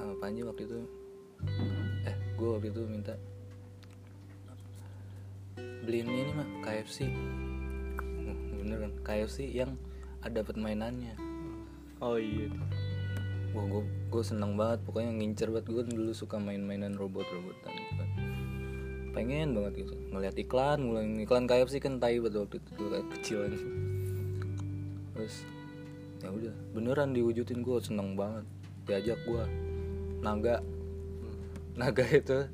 [0.00, 0.78] Apa aja waktu itu
[2.08, 3.14] eh gue waktu itu minta
[5.84, 7.08] beliin ini mah KFC
[8.70, 8.92] bener kan?
[9.02, 9.74] KFC yang
[10.22, 11.18] ada dapat mainannya.
[11.98, 12.46] Oh iya.
[13.50, 14.86] Wah gue gue seneng banget.
[14.86, 15.66] Pokoknya ngincer banget.
[15.74, 18.10] Gue dulu suka main-mainan robot-robotan gitu kan.
[19.10, 19.98] Pengen banget gitu.
[20.14, 21.50] Ngeliat iklan, mulai iklan.
[21.50, 23.58] KFC kan tai banget waktu itu gue kecil aja.
[25.18, 25.34] Terus
[26.22, 26.54] ya udah.
[26.70, 28.46] Beneran diwujudin gue seneng banget.
[28.86, 29.44] Diajak gue
[30.22, 30.62] naga.
[31.74, 32.46] Naga itu.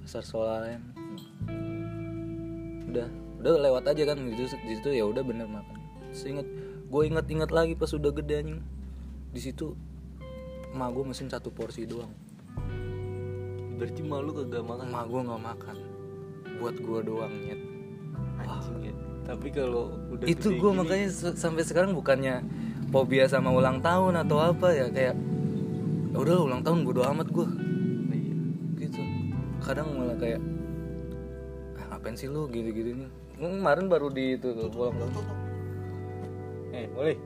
[0.00, 0.80] Pasar solaran
[2.90, 3.06] udah
[3.40, 5.76] udah lewat aja kan gitu di situ ya udah bener makan.
[6.12, 6.46] Seinget
[6.90, 8.60] gue inget-inget lagi pas udah gede anjing.
[9.32, 9.72] Di situ
[10.76, 12.12] emak gue mesin satu porsi doang.
[13.80, 14.86] Berarti malu kagak makan?
[14.92, 15.76] Emak gue nggak makan.
[16.60, 17.60] Buat gue doang nyet.
[18.40, 18.94] Anjing ya
[19.30, 21.06] tapi kalau udah itu gue makanya
[21.38, 22.42] sampai sekarang bukannya
[22.90, 25.14] fobia sama ulang tahun atau apa ya kayak
[26.10, 27.46] "Ya udah ulang tahun bodo amat gue
[28.10, 28.34] iya.
[28.82, 28.98] gitu.
[29.62, 30.42] Kadang malah kayak
[31.78, 35.36] ah, ngapain sih lu gitu gitu nih kemarin baru di itu tuh ulang tahun
[36.76, 37.16] eh boleh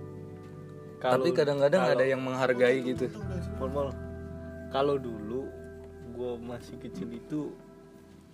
[1.03, 3.11] tapi kadang-kadang ada yang menghargai gitu
[3.61, 3.93] formal
[4.73, 5.51] kalau dulu
[6.15, 7.51] gue masih kecil itu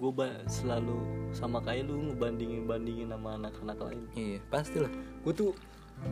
[0.00, 0.12] gue
[0.48, 0.96] selalu
[1.36, 4.88] sama kayak lu ngebandingin bandingin sama anak-anak lain iya pastilah
[5.24, 5.50] gue tuh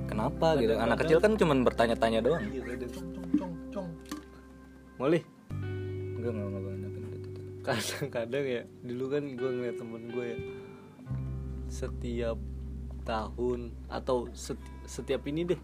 [0.05, 3.89] kenapa gitu anak kecil kan cuman bertanya-tanya doang iya kadang cong cong cong
[5.01, 5.23] boleh
[6.19, 7.65] enggak enggak enggak enggak, enggak, enggak.
[7.65, 10.39] kadang-kadang ya dulu kan gue ngeliat temen gue ya
[11.69, 12.37] setiap
[13.05, 15.61] tahun atau seti- setiap ini deh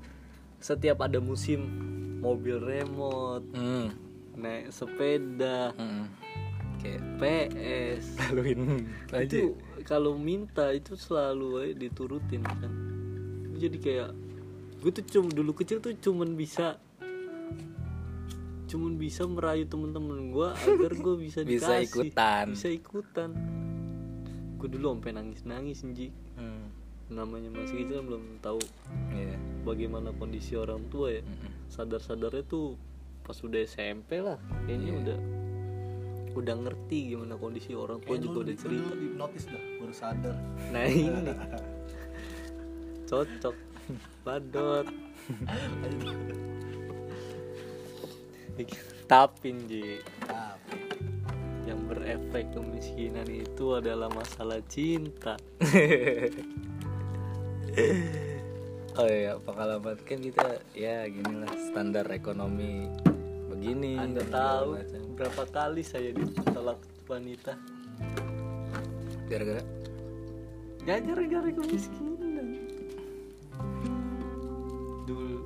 [0.60, 1.60] setiap ada musim
[2.24, 3.92] mobil remote hmm.
[4.40, 6.04] naik sepeda hmm.
[6.80, 8.88] kayak PS laluin
[9.20, 9.52] itu
[9.84, 12.72] kalau minta itu selalu aja diturutin kan
[13.60, 14.10] jadi kayak
[14.80, 16.80] gue tuh cuma dulu kecil tuh cuman bisa
[18.68, 22.44] cuman bisa merayu temen-temen gue agar gue bisa Bisa dikasih ikutan.
[22.56, 23.30] bisa ikutan
[24.64, 26.08] gue dulu sampai nangis nangis Nji.
[26.40, 26.72] Hmm.
[27.12, 28.64] namanya masih kecil kan belum tahu
[29.12, 29.36] iya.
[29.60, 31.20] bagaimana kondisi orang tua ya.
[31.20, 31.68] Mm-mm.
[31.68, 32.80] sadar sadarnya tuh
[33.20, 35.00] pas udah SMP lah kayaknya Iya.
[35.04, 35.18] udah
[36.32, 38.88] udah ngerti gimana kondisi orang tua juga lu, udah lu cerita.
[38.88, 40.36] dulu hipnotis dah baru sadar.
[40.72, 41.28] Nah ini
[43.04, 43.56] cocok.
[44.24, 44.86] Badot.
[49.04, 50.43] Tapin ji tapi yang
[51.94, 55.38] berefek kemiskinan itu adalah masalah cinta.
[58.94, 62.86] Oh iya pengalaman kan kita ya ginilah standar ekonomi
[63.50, 65.02] begini anda tahu macam.
[65.18, 66.78] berapa kali saya ditolak
[67.10, 67.58] wanita?
[69.26, 69.66] Gara-gara?
[70.86, 72.46] Gak gara-gara kemiskinan.
[75.10, 75.38] Dulu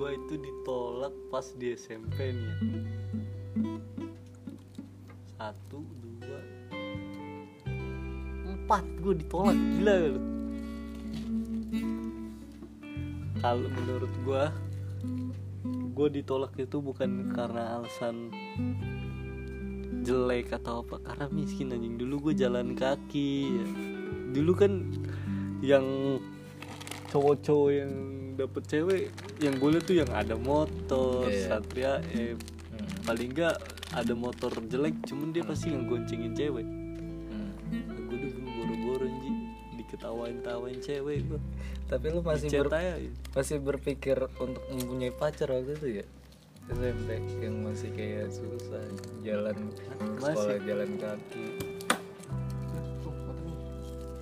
[0.00, 3.93] Gua itu ditolak pas di SMP nih ya
[5.44, 5.84] Satu,
[6.24, 6.40] dua.
[8.48, 10.20] Empat gue ditolak, gila lu.
[13.44, 14.48] Kalau menurut gua
[15.92, 18.32] Gue ditolak itu bukan karena alasan
[20.00, 20.96] jelek atau apa.
[21.12, 22.00] Karena miskin anjing.
[22.00, 23.66] Dulu gue jalan kaki ya.
[24.32, 24.72] dulu kan
[25.60, 25.84] yang
[27.12, 27.92] cowok-cowok yang
[28.40, 29.02] dapet cewek
[29.44, 31.46] yang gue liat tuh yang ada motor Iya.
[31.46, 32.34] satria eh,
[33.06, 33.54] paling enggak
[33.94, 36.66] ada motor jelek cuman dia pasti yang goncengin cewek.
[36.66, 37.50] Hmm.
[38.10, 39.38] gue dulu boro-boro anjing
[39.78, 41.40] diketawain-tawain cewek gue
[41.86, 42.98] tapi lu masih ber- aja.
[43.34, 46.06] masih berpikir untuk mempunyai pacar waktu itu ya?
[46.64, 48.80] SMP yang masih kayak susah
[49.20, 49.84] jalan ke
[50.16, 51.44] sekolah jalan kaki.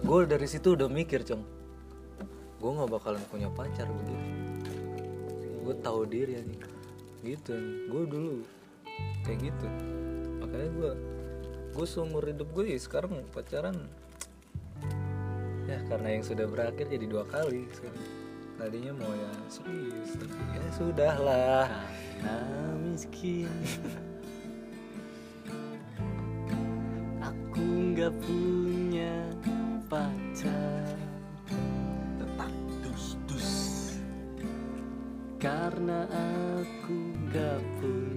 [0.03, 1.47] Gue dari situ udah mikir cong.
[2.59, 4.27] Gue nggak bakalan punya pacar begitu.
[5.63, 6.67] Gue tahu diri aja.
[7.23, 7.55] Gitu.
[7.87, 8.43] Gue dulu
[9.23, 9.69] kayak gitu.
[10.43, 10.93] Makanya gue
[11.73, 13.73] gue seumur hidup gue ya sekarang pacaran
[15.65, 18.07] ya karena yang sudah berakhir jadi dua kali sekarang.
[18.61, 21.69] Tadinya mau yang serius tapi ya sudah lah
[22.21, 22.37] karena
[22.85, 23.49] miskin.
[27.33, 27.65] Aku
[27.97, 29.15] nggak punya
[29.89, 30.97] pacar.
[32.21, 32.53] Detak
[32.85, 33.51] dus dus.
[35.43, 36.95] karena aku
[37.27, 38.12] nggak punya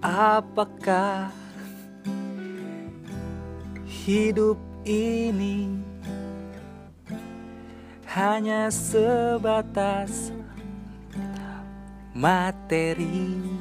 [0.00, 1.32] apakah
[3.84, 5.76] hidup ini
[8.10, 10.32] hanya sebatas
[12.16, 13.59] materi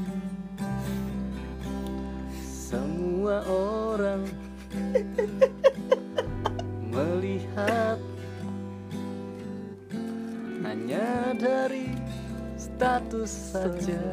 [12.79, 14.07] status saja.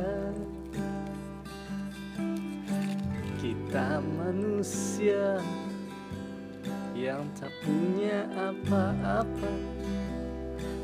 [3.39, 5.39] Kita manusia
[6.91, 9.55] yang tak punya apa-apa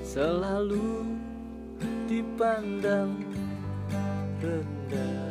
[0.06, 1.10] selalu
[2.06, 3.18] dipandang
[4.38, 5.21] rendah.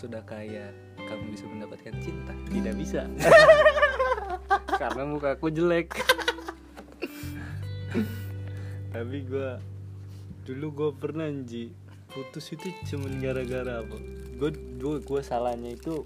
[0.00, 2.32] Sudah kaya kamu bisa mendapatkan cinta.
[2.48, 3.04] Tidak bisa,
[4.80, 5.92] karena muka aku jelek.
[8.90, 9.60] Tapi gua
[10.48, 11.70] dulu gua pernah Ji
[12.10, 13.96] putus itu cuman gara-gara apa?
[14.34, 16.02] Gue gue gue salahnya itu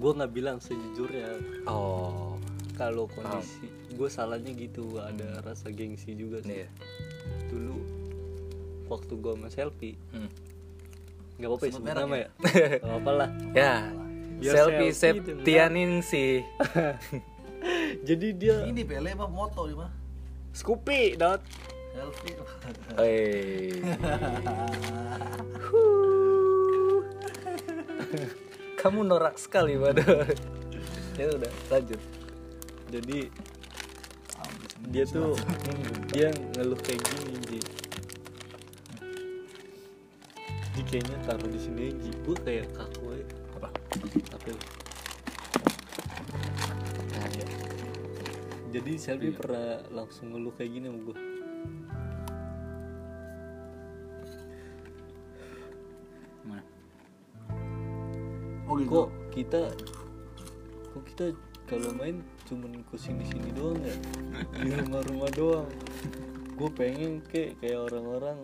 [0.00, 1.36] gue nggak bilang sejujurnya.
[1.68, 2.40] Oh.
[2.80, 4.96] Kalau kondisi gue salahnya gitu.
[4.96, 6.64] Ada rasa gengsi juga sih.
[6.64, 6.68] Iya.
[7.52, 7.76] Dulu
[8.88, 10.28] waktu gue sama selfie Hmm.
[11.42, 12.22] Nggak apa-apa ya Sebut nama ya?
[12.22, 12.30] ya
[12.86, 13.90] nggak apa lah ya
[14.38, 16.46] Biar selfie Septianin sih
[18.08, 19.90] jadi dia Ini pele apa moto di mah?
[20.54, 21.42] Scoopy dot
[21.92, 22.32] Selfie.
[22.96, 23.76] Hei.
[28.80, 30.24] Kamu norak sekali pada.
[31.20, 32.00] ya udah lanjut.
[32.88, 33.28] jadi
[34.88, 35.36] dia tuh
[36.08, 37.41] dia ngeluh kayak gini
[40.72, 43.68] Ji Ji kayaknya taruh di sini Ji gue kayak kaku aja Apa?
[44.48, 44.56] ya?
[47.12, 47.46] Nah, ya.
[48.72, 51.16] jadi Selvi pernah langsung ngeluh kayak gini sama gue
[56.48, 56.64] Mana?
[58.64, 58.88] Oh gitu.
[58.88, 59.62] kok kita
[60.88, 61.26] kok kita
[61.68, 63.96] kalau main cuman ke sini sini doang ya
[64.56, 65.68] di rumah-rumah doang
[66.56, 68.38] gue pengen kayak kayak orang-orang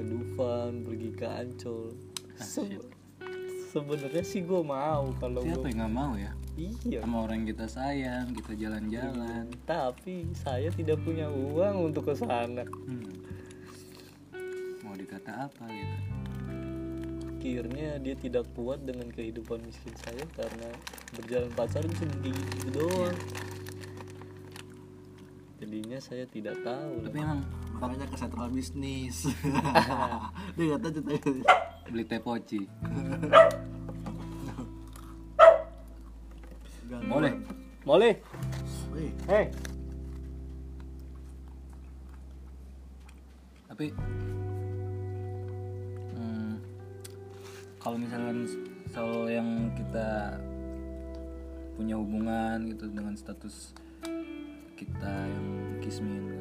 [0.00, 1.92] ke Dufan pergi ke Ancol
[2.34, 2.80] Se-
[3.68, 6.32] sebenarnya sih gue mau kalau Siapa gue yang nggak mau ya?
[6.56, 9.44] iya Sama orang kita sayang, kita jalan-jalan.
[9.62, 13.12] tapi saya tidak punya uang untuk ke sana Hmm.
[14.80, 15.96] Mau dikata apa gitu?
[17.30, 20.68] akhirnya dia tidak kuat dengan kehidupan miskin saya karena
[21.14, 23.16] berjalan pacaran cuma gitu doang
[25.56, 27.40] jadinya saya tidak tahu tapi emang
[27.80, 29.24] makanya ke sentral bisnis.
[30.56, 31.32] Dia kata cerita
[31.90, 32.62] beli teh poci
[37.10, 37.32] boleh.
[37.82, 38.14] Boleh.
[39.26, 39.46] Hei.
[43.70, 43.86] Tapi
[46.14, 46.52] hmm,
[47.82, 48.38] kalau misalkan
[48.90, 50.36] soal yang kita
[51.78, 53.72] punya hubungan gitu dengan status
[54.76, 55.46] kita yang
[55.80, 56.39] kismin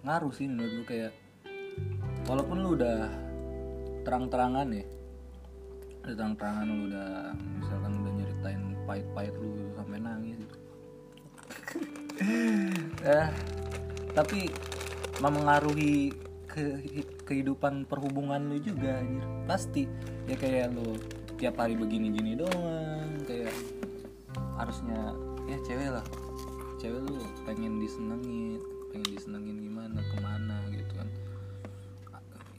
[0.00, 1.12] ngaruh sih menurut gue kayak
[2.24, 3.10] walaupun lu udah
[4.04, 4.84] terang-terangan ya
[6.00, 10.56] terang-terangan lu udah misalkan udah nyeritain pahit-pahit lu sampai nangis gitu.
[13.04, 13.28] Ya
[14.16, 14.48] tapi
[15.20, 16.16] memengaruhi
[16.48, 16.80] ke
[17.28, 19.24] kehidupan perhubungan lu juga anjir.
[19.44, 19.84] Pasti.
[20.24, 20.96] Ya kayak lu
[21.36, 23.52] tiap hari begini-gini doang kayak
[24.56, 25.12] harusnya
[25.44, 26.06] ya cewek lah.
[26.80, 31.08] Cewek lu pengen disenengin pengen disenengin gimana ke mana gitu kan.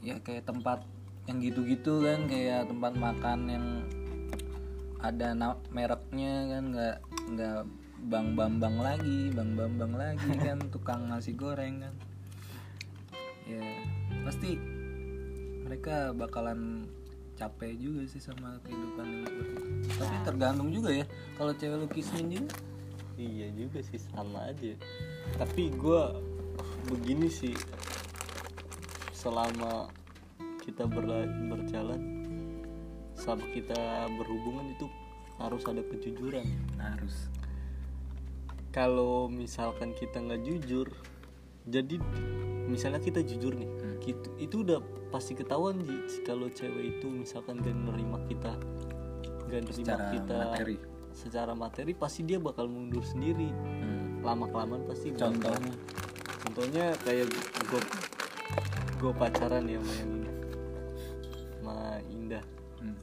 [0.02, 0.82] Ya kayak tempat
[1.30, 3.66] yang gitu-gitu kan kayak tempat makan yang
[4.98, 5.34] ada
[5.70, 6.96] mereknya kan nggak
[7.36, 7.60] nggak
[8.02, 11.94] bang bambang lagi bang bambang lagi kan tukang nasi goreng kan.
[13.46, 13.62] Ya
[14.24, 14.56] pasti
[15.62, 16.88] mereka bakalan
[17.36, 19.88] capek juga sih sama kehidupan yang seperti itu.
[20.00, 21.04] Tapi tergantung juga ya
[21.36, 22.71] kalau cewek lu kismin juga
[23.22, 24.74] iya juga sih sama aja.
[25.38, 26.18] Tapi gua
[26.90, 27.54] begini sih
[29.14, 29.86] selama
[30.66, 32.26] kita berla- berjalan
[33.14, 34.90] sama kita berhubungan itu
[35.38, 36.46] harus ada kejujuran.
[36.78, 37.30] Harus.
[38.74, 40.90] Kalau misalkan kita nggak jujur
[41.62, 42.02] jadi
[42.66, 43.70] misalnya kita jujur nih
[44.02, 44.82] gitu, itu udah
[45.14, 48.58] pasti ketahuan Ji kalau cewek itu misalkan gak nerima kita
[49.46, 50.76] gak nerima Secara kita materi.
[51.12, 53.48] Secara materi pasti dia bakal mundur sendiri.
[53.50, 54.00] Hmm.
[54.22, 55.74] lama kelamaan pasti bakal- contohnya?
[56.42, 57.26] Contohnya kayak
[57.66, 57.80] gue
[58.96, 60.30] gue pacaran ya sama yang ini
[61.52, 62.44] sama Indah.
[62.78, 62.98] Hmm.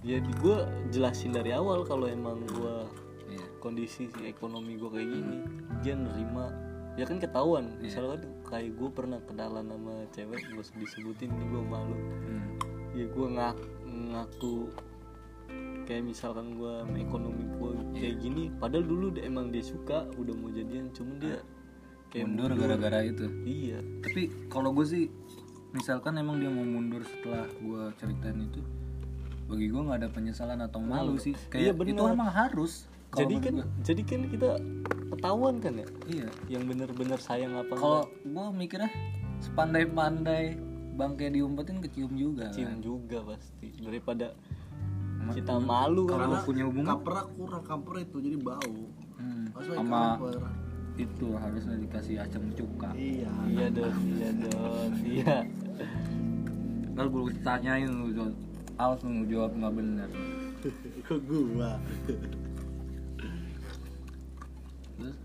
[0.00, 0.56] jadi gue
[0.90, 2.74] jelasin dari awal kalau emang gue
[3.30, 3.46] Iya.
[3.58, 5.36] kondisi ekonomi gue kayak gini
[5.80, 6.50] dia nerima.
[6.92, 7.78] Ya kan ketahuan.
[7.78, 11.94] Misalnya kan kayak gue pernah kenalan sama cewek gue disebutin nih gue malu.
[11.94, 12.50] Hmm.
[12.92, 14.68] ya gue ngak ngaku
[15.84, 20.50] kayak misalkan gue ekonomi gue kayak gini padahal dulu dia, emang dia suka udah mau
[20.50, 21.38] jadian cuman dia
[22.12, 23.26] kayak mundur gara-gara itu.
[23.48, 23.80] Iya.
[24.04, 25.04] Tapi kalau gue sih
[25.72, 28.60] misalkan emang dia mau mundur setelah gue ceritain itu
[29.48, 31.32] bagi gue nggak ada penyesalan atau malu sih.
[31.32, 31.96] Iya, kayak bener.
[31.96, 32.72] itu emang harus
[33.12, 33.66] jadi kan gua.
[33.84, 34.50] jadi kan kita
[35.12, 35.88] ketahuan kan ya?
[36.08, 36.28] Iya.
[36.48, 38.92] Yang bener-bener sayang apa kalau gue mikirnya
[39.40, 40.56] sepandai-pandai
[40.92, 42.78] bangke diumpetin kecium juga cium kan.
[42.84, 43.72] juga pasti.
[43.80, 44.36] Daripada
[45.30, 46.98] kita malu kan kalau punya hubungan?
[46.98, 48.78] Kaper kurang kaper itu jadi bau.
[49.16, 50.18] Hmm, Harus sama
[51.00, 52.90] itu harusnya dikasih asam cuka.
[52.92, 53.30] Iya.
[53.48, 55.36] Iya dong iya dong iya.
[56.92, 58.34] Kalau gue tanyain lu Jod,
[58.76, 60.08] awas lu jawab nggak bener?
[61.08, 61.80] Ke gua?
[65.00, 65.16] Terus?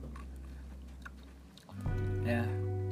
[2.24, 2.44] Ya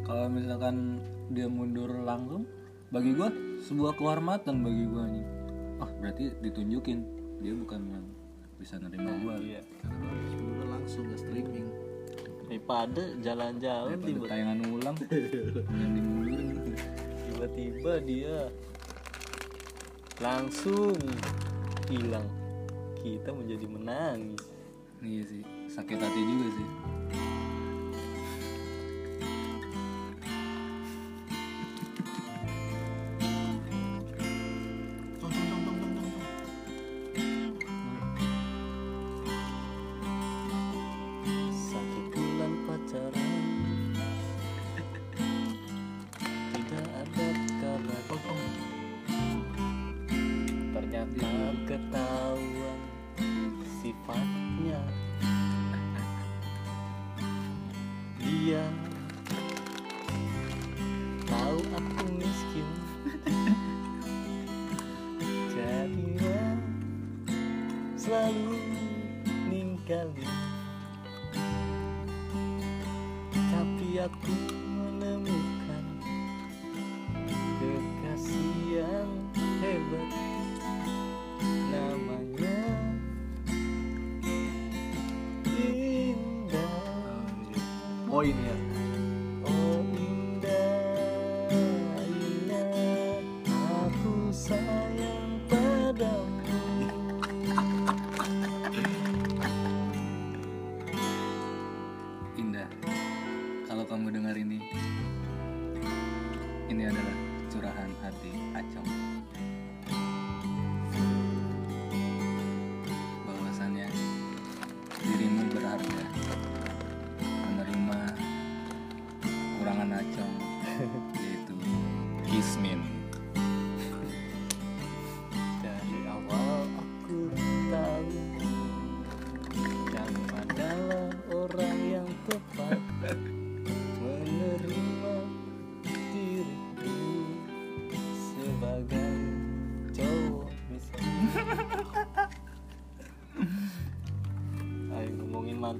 [0.04, 1.00] kalau misalkan
[1.32, 2.44] dia mundur langsung
[2.91, 3.32] bagi gua
[3.65, 5.26] sebuah kehormatan bagi gua nih
[5.79, 6.99] oh berarti ditunjukin.
[7.43, 8.05] Dia bukan yang
[8.57, 9.35] bisa nerima gua.
[9.38, 9.61] Iya.
[9.81, 11.67] Karena gua harus bener langsung ke streaming.
[12.45, 14.97] Daripada jalan-jalan pada tiba- tayangan ulang.
[15.81, 16.47] Yang dimundurin
[17.25, 18.38] tiba-tiba dia
[20.21, 20.95] langsung
[21.89, 22.27] hilang.
[23.01, 24.41] Kita menjadi menangis.
[25.03, 26.67] Iya sih sakit hati juga sih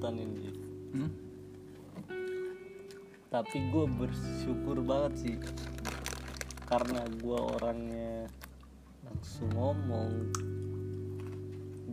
[0.06, 0.54] mantan ini
[0.96, 1.12] Hmm?
[3.28, 5.36] Tapi gue bersyukur banget sih
[6.70, 8.30] Karena gue orangnya
[9.02, 10.30] langsung ngomong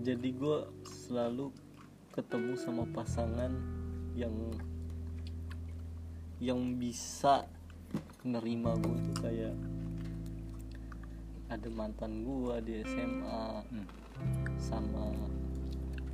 [0.05, 1.51] Jadi gue selalu
[2.13, 3.51] ketemu sama pasangan
[4.13, 4.37] yang
[6.37, 7.49] yang bisa
[8.29, 9.57] nerima gue tuh kayak
[11.49, 13.87] ada mantan gue di SMA Hmm.
[14.61, 15.09] sama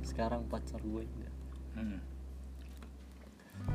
[0.07, 1.03] sekarang pacar gue
[1.79, 1.99] Hmm.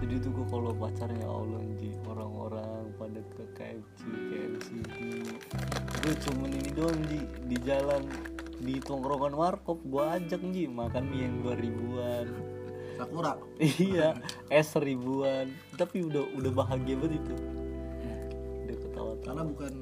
[0.05, 4.93] jadi tuh gue kalau pacarnya Allah ji orang-orang pada ke KFC KFCD
[6.05, 7.21] gue cuman ini doang ji.
[7.49, 8.05] Di jalan
[8.61, 10.69] di tongkrongan warkop gue ajak ji.
[10.69, 12.27] Makan mie yang dua ribuan.
[13.01, 13.33] Sakura?
[13.57, 14.21] Iya
[14.53, 15.49] es ribuan.
[15.81, 17.35] Tapi udah udah bahagia banget itu.
[18.69, 19.73] Udah ketawa karena bukan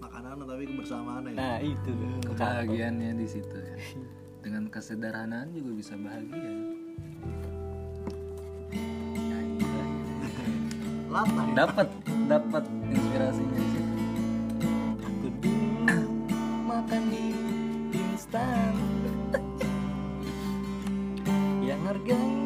[0.00, 1.36] makanan tapi kebersamaan ya.
[1.36, 1.92] Nah itu.
[1.92, 3.76] Tuh Kebahagiaannya di situ ya.
[4.44, 6.73] Dengan kesederhanaan juga bisa bahagia.
[11.14, 11.88] Latah Dapat
[12.26, 13.94] dapat inspirasinya di situ.
[14.98, 16.02] aku dulu
[16.66, 17.38] makan mie
[17.94, 18.74] instan
[21.68, 22.43] yang harganya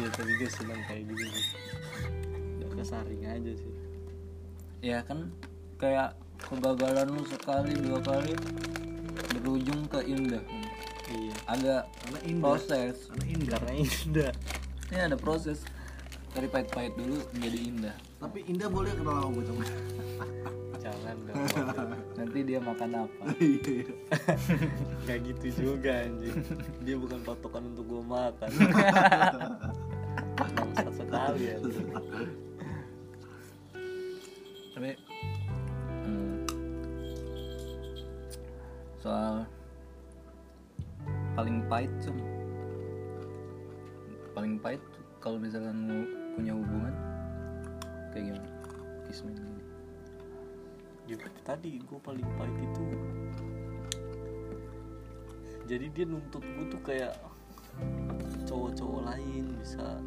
[0.00, 1.46] ya tapi gue senang kayak gitu sih.
[2.58, 3.72] Ya kesaring aja sih.
[4.84, 5.30] Ya kan
[5.78, 8.34] kayak kegagalan lu sekali dua kali
[9.38, 10.42] berujung ke indah.
[11.10, 11.34] iya.
[11.46, 12.42] Ada karena indah.
[12.42, 12.96] proses.
[13.08, 13.58] karena indah.
[13.60, 14.32] Karena indah.
[14.90, 15.58] Ini ada proses.
[16.34, 17.96] Dari pahit-pahit dulu menjadi indah.
[18.18, 19.64] tapi indah boleh kenal sama gue coba
[20.84, 21.36] jangan dong
[22.14, 23.24] Nanti dia makan apa?
[23.44, 23.84] Iya.
[25.08, 26.36] Gak gitu juga anjing.
[26.84, 28.50] Dia bukan patokan untuk gue makan
[31.14, 31.56] Sekali ya.
[34.74, 34.90] Tapi
[36.02, 36.36] hmm,
[38.98, 39.46] soal
[41.38, 42.18] paling pahit cum
[44.34, 44.82] paling pahit
[45.22, 46.02] kalau misalkan mau
[46.34, 46.94] punya hubungan
[48.10, 48.50] kayak gimana?
[49.06, 49.62] Kismin gini
[51.06, 52.84] Ya tadi gue paling pahit itu
[55.70, 57.14] Jadi dia nuntut gue tuh kayak
[58.48, 60.02] Cowok-cowok lain bisa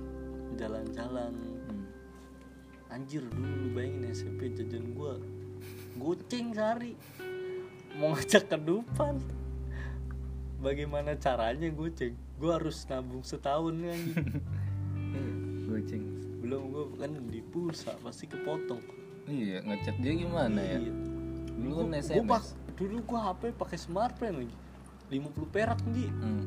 [0.58, 1.32] jalan-jalan.
[1.70, 1.86] Hmm.
[2.90, 5.14] Anjir dulu lu bayangin SMP jajan gue
[5.98, 6.94] Goceng sehari.
[7.98, 9.18] Mau ngajak ke depan
[10.58, 12.18] Bagaimana caranya goceng?
[12.42, 14.02] Gue harus nabung setahun kan
[15.70, 16.04] goceng.
[16.42, 18.82] Belum gue kan di pulsa Pasti kepotong.
[19.28, 20.80] Iya ngechat dia gimana ya?
[20.80, 20.94] Iya.
[21.58, 22.40] dulu kan SMS gua
[22.78, 24.56] dulu gua HP pakai smartphone lagi.
[25.12, 26.44] 50 perak nih hmm.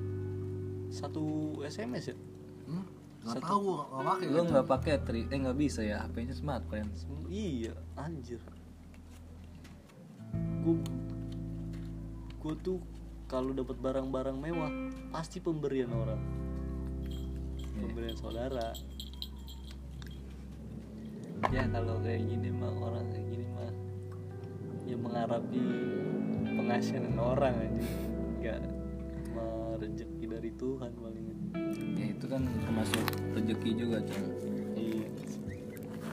[0.89, 2.17] satu SMS ya?
[3.21, 7.29] Nggak tahu nggak pakai lu nggak pakai tri eh nggak bisa ya HP-nya smartphone Sem-
[7.29, 8.41] iya anjir.
[10.65, 10.81] Gua
[12.41, 12.81] gua tuh
[13.29, 14.73] kalau dapat barang-barang mewah
[15.13, 16.21] pasti pemberian orang.
[17.61, 17.81] Iya.
[17.85, 18.69] pemberian saudara.
[21.53, 23.73] Ya kalau kayak gini mah orang kayak gini mah
[24.85, 25.67] ya mengharapin
[26.45, 27.85] pengasihan orang aja
[28.41, 28.61] nggak
[29.81, 31.30] rezeki dari Tuhan paling
[31.97, 34.27] ya itu kan termasuk rezeki juga cuy
[34.79, 35.07] iya.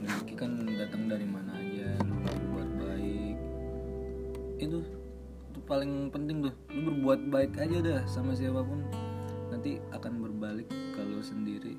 [0.04, 3.38] Rezeki kan datang dari mana aja lu berbuat baik.
[4.62, 4.78] Itu
[5.54, 6.54] itu paling penting tuh.
[6.74, 8.86] Lu berbuat baik aja dah sama siapa pun.
[9.50, 11.74] Nanti akan berbalik ke lu sendiri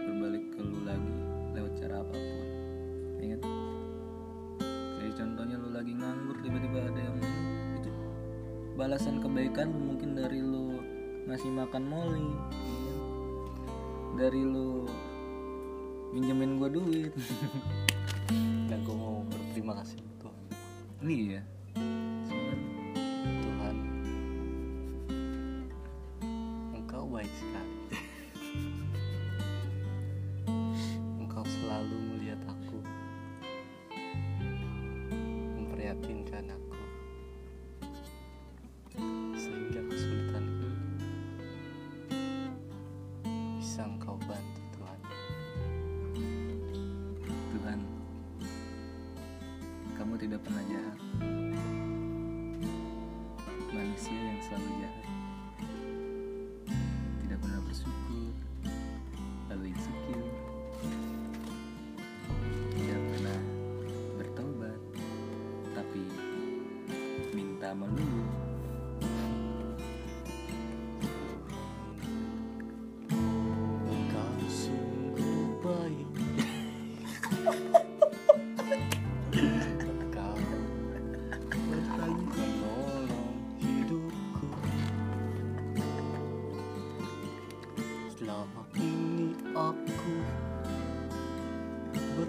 [0.00, 1.16] berbalik ke lu lagi
[1.52, 2.46] lewat cara apa pun.
[3.20, 3.40] Kan
[5.00, 7.16] kayak contohnya lu lagi nganggur tiba-tiba ada yang
[7.76, 7.90] itu
[8.76, 10.79] balasan kebaikan mungkin dari lu
[11.30, 12.26] ngasih makan Molly.
[12.50, 12.94] Ya
[14.18, 14.90] dari lu
[16.10, 17.14] minjemin gua duit.
[18.66, 20.44] Dan gua mau berterima kasih sama Tuhan.
[21.06, 21.40] Iya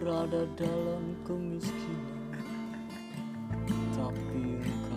[0.02, 2.42] berada dalam kemiskinan
[3.94, 4.91] Tapi engkau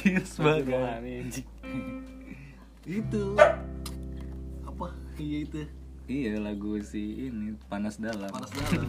[0.00, 0.80] terlahir sebagai
[2.88, 3.36] itu.
[4.64, 4.88] Apa?
[5.20, 5.68] Iya itu.
[6.10, 8.32] Iya lagu si ini panas dalam.
[8.32, 8.88] Panas dalam.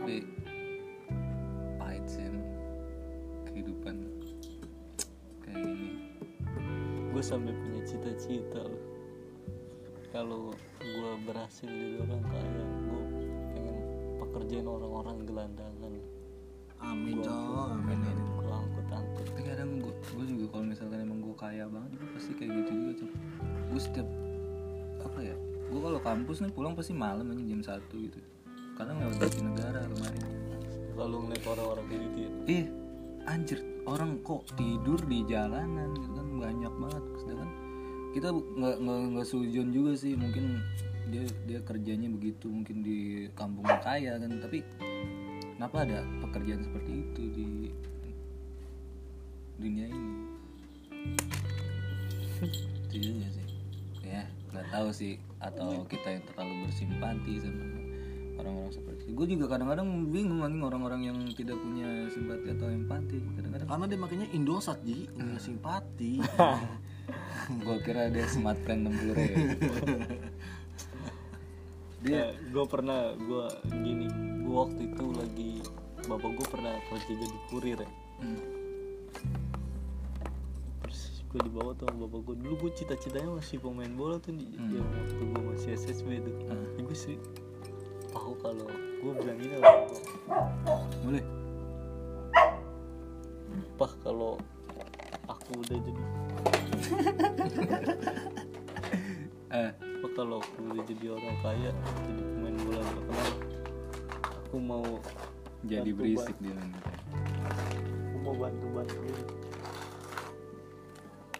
[0.00, 0.26] Tapi
[1.78, 2.26] pahit sih
[3.48, 3.96] kehidupan
[5.46, 6.10] kayak gini.
[7.14, 8.82] Gue sampai punya cita-cita loh.
[10.10, 10.50] Kalau
[10.82, 13.02] gue berhasil jadi orang kaya Gue
[13.54, 13.78] pengen
[14.18, 15.89] pekerjaan orang-orang gelandangan
[16.84, 17.98] amin cong amin.
[18.00, 22.08] amin gue angkut-angkut tapi kadang gue gue juga kalau misalkan emang gue kaya banget gue
[22.16, 23.10] pasti kayak gitu juga tuh
[23.70, 24.08] gue setiap
[25.00, 25.36] apa ya
[25.70, 28.18] gue kalau kampus nih pulang pasti malam aja jam satu gitu.
[28.74, 30.22] Kadang lewat di negara kemarin.
[30.98, 32.30] Lalu ngeliat orang-orang kayak gitu ya?
[32.50, 32.66] Ih
[33.30, 36.26] anjir orang kok tidur di jalanan gitu kan?
[36.42, 37.50] Banyak banget sedangkan
[38.10, 40.18] kita nggak nggak nggak sujon juga sih.
[40.18, 40.58] Mungkin
[41.14, 44.30] dia dia kerjanya begitu mungkin di kampung kaya kan.
[44.42, 44.58] Tapi
[45.60, 47.48] kenapa ada pekerjaan seperti itu di
[49.60, 50.12] dunia ini?
[52.88, 53.46] Itu juga sih?
[54.00, 54.24] Ya
[54.56, 55.20] nggak tahu sih.
[55.36, 57.64] Atau kita yang terlalu bersimpati sama
[58.40, 59.12] orang-orang seperti itu.
[59.12, 63.18] Gue juga kadang-kadang bingung anjing orang-orang yang tidak punya simpati atau empati.
[63.20, 65.12] Kadang-kadang karena dia makanya Indosat ji.
[65.12, 66.24] Nggak simpati.
[67.68, 69.44] Gue kira dia smart friend 60 ribu.
[72.00, 75.52] Dia gue pernah gue gini gue waktu itu lagi
[76.10, 77.90] bapak gue pernah kerja jadi kurir ya.
[78.18, 78.42] Hmm.
[80.82, 84.50] terus gue dibawa tuh sama bapak gue dulu gue cita-citanya masih pemain bola tuh di
[84.58, 84.74] Hmm.
[84.74, 86.34] yang waktu gue masih SSB tuh.
[86.50, 86.66] Hmm.
[86.74, 87.14] Ya, gue sih
[88.10, 90.02] tahu kalau gue bilang gini sama gue,
[91.06, 91.24] boleh.
[93.78, 94.34] Pak kalau
[95.30, 96.02] aku udah jadi
[99.62, 99.72] eh.
[100.10, 101.70] Kalau aku udah jadi orang kaya
[102.02, 103.30] jadi pemain bola terkenal
[104.50, 104.82] aku mau
[105.62, 109.26] jadi Bantu berisik dia aku mau bantu bantuin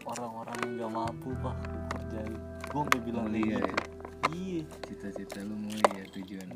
[0.06, 3.82] orang-orang yang nggak mampu pak aku kerjain gue sampai bilang iya, gitu.
[4.30, 4.62] iya.
[4.86, 6.48] Cita-cita lu mulia tujuan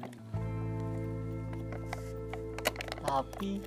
[3.02, 3.58] tapi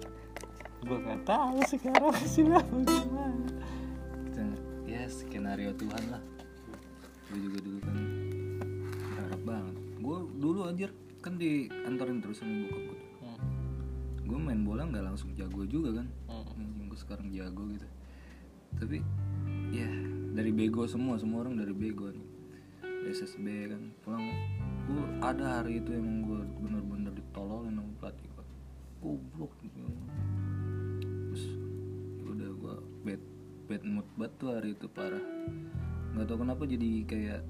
[0.88, 3.47] gue nggak tahu sekarang hasilnya bagaimana
[4.31, 4.43] Kita,
[4.88, 6.23] ya skenario Tuhan lah.
[7.27, 7.95] Gue juga dulu kan
[8.95, 9.75] berharap banget.
[9.99, 10.91] Gue dulu anjir
[11.28, 13.43] kan diantarin terus sama bokap gue Hmm,
[14.23, 16.07] gue main bola nggak langsung jago juga kan.
[16.32, 16.88] Hmm.
[16.88, 17.88] gue sekarang jago gitu.
[18.80, 19.03] Tapi
[19.75, 19.91] ya
[20.32, 22.23] dari bego semua semua orang dari bego nih.
[23.11, 24.23] SSB kan pulang.
[24.88, 28.45] Gue ada hari itu emang gue bener-bener ditolongin sama pelatih gue
[28.97, 29.78] goblok gitu
[31.28, 31.43] terus
[32.17, 33.21] ya udah gue bad
[33.67, 35.25] bad mood banget tuh hari itu parah.
[36.15, 37.41] Nggak tahu kenapa jadi kayak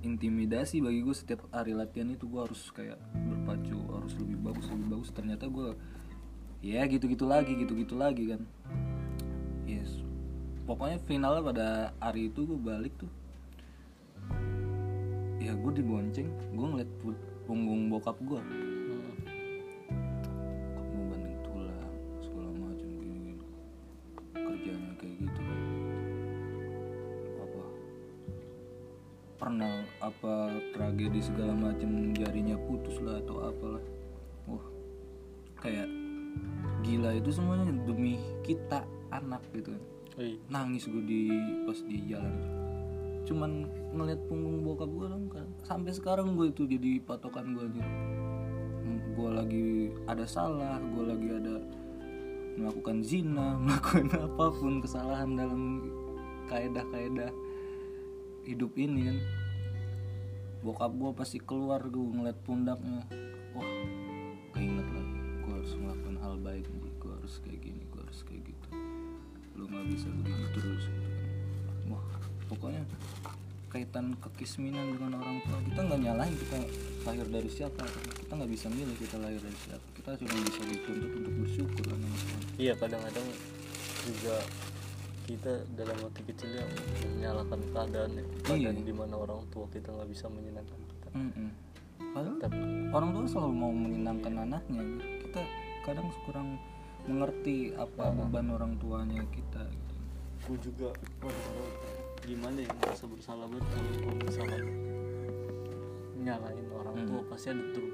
[0.00, 4.86] intimidasi bagi gue setiap hari latihan itu gue harus kayak berpacu harus lebih bagus lebih
[4.96, 5.08] bagus.
[5.12, 5.76] Ternyata gue
[6.60, 8.42] ya gitu-gitu lagi gitu-gitu lagi kan.
[9.68, 10.00] Yes.
[10.64, 11.68] Pokoknya finalnya pada
[12.00, 13.10] hari itu gue balik tuh
[15.40, 16.28] ya gue dibonceng.
[16.52, 18.40] Gue ngeliat pu- punggung bokap gue
[30.10, 33.84] apa tragedi segala macam jarinya putus lah atau apalah.
[34.50, 34.66] Wah
[35.62, 35.86] kayak
[36.82, 38.82] gila itu semuanya demi kita
[39.14, 39.78] anak gitu.
[39.78, 39.82] Kan
[40.50, 41.30] nangis gue di
[41.64, 42.34] pas di jalan.
[43.24, 45.46] Cuman ngeliat punggung bokap gue dong kan.
[45.62, 47.84] Sampai sekarang gue itu jadi patokan gue aja
[49.20, 49.68] gue lagi
[50.08, 51.56] ada salah gue lagi ada
[52.56, 55.92] melakukan zina melakukan apa pun kesalahan dalam
[56.48, 57.28] kaedah-kaedah
[58.48, 59.18] hidup ini kan
[60.60, 63.04] bokap gue pasti keluar gue ngeliat pundaknya.
[63.56, 63.68] Wah
[64.56, 65.18] keinget lagi.
[65.44, 66.92] Gue harus melakukan hal baik nih.
[67.00, 68.68] Gue harus kayak gini gue harus kayak gitu.
[69.56, 71.28] Lu nggak bisa begini terus gitu kan.
[71.96, 72.04] Wah
[72.48, 72.82] pokoknya
[73.70, 76.56] kaitan kekisminan dengan orang tua kita nggak nyalahin kita
[77.08, 77.84] lahir dari siapa.
[78.18, 79.86] Kita nggak bisa milih kita lahir dari siapa.
[79.94, 82.00] Kita cuma bisa dituntut untuk bersyukur kan
[82.60, 83.24] iya kadang-kadang
[84.04, 84.36] juga
[85.30, 86.64] kita dalam hati kecilnya
[87.14, 88.24] menyalahkan keadaan ya.
[88.42, 88.86] keadaan Iya.
[88.86, 91.08] di mana orang tua kita nggak bisa menyenangkan kita
[92.10, 92.58] padahal tapi
[92.90, 95.04] orang tua selalu mau menyenangkan anaknya gitu.
[95.28, 95.42] kita
[95.86, 96.48] kadang kurang
[97.06, 99.94] mengerti apa beban orang tuanya kita gitu.
[100.50, 100.88] gue juga
[101.22, 101.70] waduh,
[102.26, 104.62] gimana ya merasa bersalah banget kalau gue misalkan
[106.20, 107.92] nyalain orang tua pasti ada turut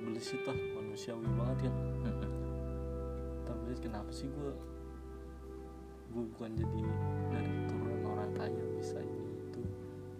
[0.48, 2.32] lah manusiawi banget kan Mm-mm.
[3.46, 4.50] tapi kenapa sih gue
[6.16, 6.80] gue bukan jadi
[7.28, 9.60] dari keturunan orang kaya bisa ini itu.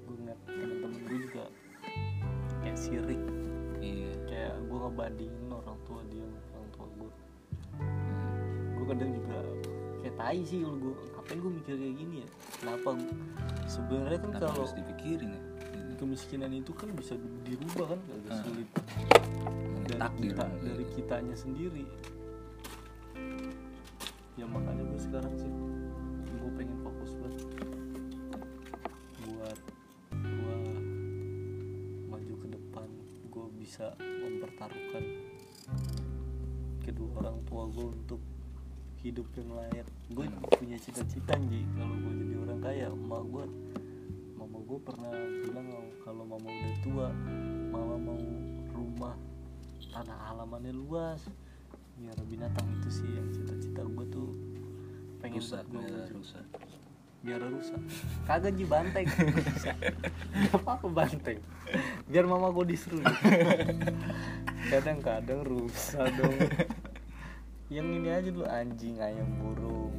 [0.04, 1.44] Gue ngeliat temen-temen gue juga
[2.60, 3.22] kayak sirik.
[3.80, 4.12] Iya.
[4.28, 7.10] Kayak gue ngebandingin orang tua dia sama orang tua gue
[8.76, 9.38] gue kadang juga
[9.98, 12.28] kayak tai sih kalau gue ngapain gue mikir kayak gini ya?
[12.60, 12.88] Kenapa
[13.66, 15.42] sebenarnya kan kalau harus dipikirin ya?
[15.96, 18.40] Kemiskinan itu kan bisa di- dirubah kan agak Ah.
[18.44, 18.68] sulit.
[19.80, 21.84] Dari takdir kita dari kitanya sendiri.
[24.36, 25.48] Ya makanya gue sekarang sih
[33.76, 35.04] bisa mempertaruhkan
[36.80, 38.24] kedua orang tua gue untuk
[39.04, 39.84] hidup yang layak.
[40.16, 40.24] Gue
[40.56, 43.44] punya cita-cita nih kalau gue jadi orang kaya emak gue
[44.40, 45.12] mama gue pernah
[45.44, 45.68] bilang
[46.00, 47.06] kalau mama udah tua
[47.68, 48.20] mama mau
[48.72, 49.12] rumah
[49.92, 51.20] tanah halamannya luas.
[52.00, 54.32] Biar binatang itu sih yang cita-cita gue tuh.
[55.20, 55.84] Pengen rusak gue
[56.16, 56.48] rusak
[57.26, 57.82] biar rusak.
[58.22, 59.10] Kagak ji banteng.
[60.54, 61.42] Apa aku banteng.
[62.06, 63.02] Biar mama gue disuruh.
[64.70, 66.38] Kadang-kadang rusak dong.
[67.66, 69.90] Yang ini aja dulu anjing ayam burung.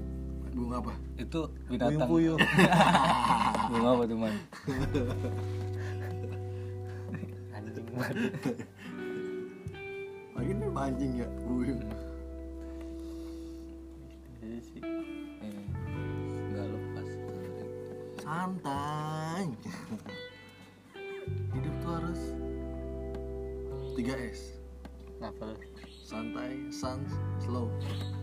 [0.55, 0.95] Bunga apa?
[1.19, 2.07] Itu binatang.
[2.07, 2.39] Puyuh-puyuh.
[3.75, 4.35] Bunga apa tuh man?
[7.51, 8.15] Anjing banget.
[10.31, 11.27] Lagi ini mancing ya?
[11.43, 11.83] Buyung
[18.27, 19.43] santai.
[21.55, 22.21] Hidup tuh harus
[23.95, 24.41] 3 S.
[25.23, 25.55] Apa?
[25.55, 25.59] Tuh?
[26.07, 27.03] santai sans
[27.43, 27.67] slow.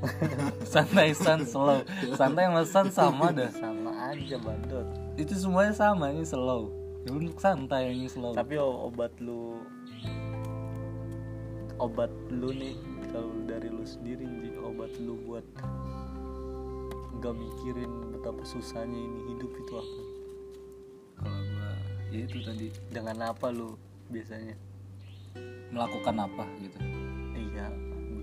[0.73, 1.85] Santai san slow.
[2.17, 3.53] Santai sama san sama dah.
[3.53, 4.89] Sama aja bandot
[5.21, 6.73] itu semuanya sama ini slow.
[7.05, 8.33] Lu untuk santai ini slow.
[8.33, 9.61] Tapi obat lu
[11.77, 12.73] obat lu nih
[13.13, 14.25] kalau dari lu sendiri
[14.65, 15.45] obat lu buat
[17.21, 20.01] nggak mikirin betapa susahnya ini hidup itu apa.
[21.23, 21.71] Kalau gua
[22.11, 22.67] ya itu tadi.
[22.91, 23.79] Dengan apa lu
[24.11, 24.57] biasanya?
[25.71, 26.79] Melakukan apa gitu.
[27.35, 27.67] Iya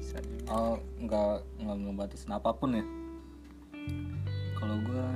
[0.02, 0.50] bisa juga.
[0.50, 2.86] oh nggak nggak ngebatasin apa pun ya?
[4.58, 5.08] Kalau gua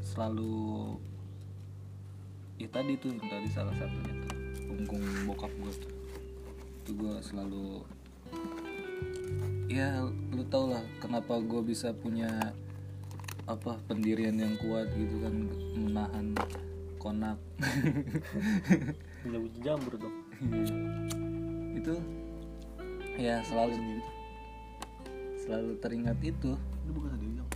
[0.00, 0.96] selalu
[2.60, 4.36] ya tadi tuh yang tadi salah satunya tuh
[4.68, 5.92] punggung bokap gue tuh.
[6.84, 7.84] Itu gue selalu
[9.70, 10.02] ya
[10.34, 12.52] lu tau lah kenapa gue bisa punya
[13.50, 15.34] apa pendirian yang kuat gitu kan
[15.74, 16.38] menahan
[17.02, 17.34] konak.
[19.26, 20.14] Biji jamur dong.
[21.74, 21.98] Itu
[23.18, 23.74] ya selalu
[25.42, 26.54] selalu teringat itu.
[26.54, 27.50] Ini bukan tadi yang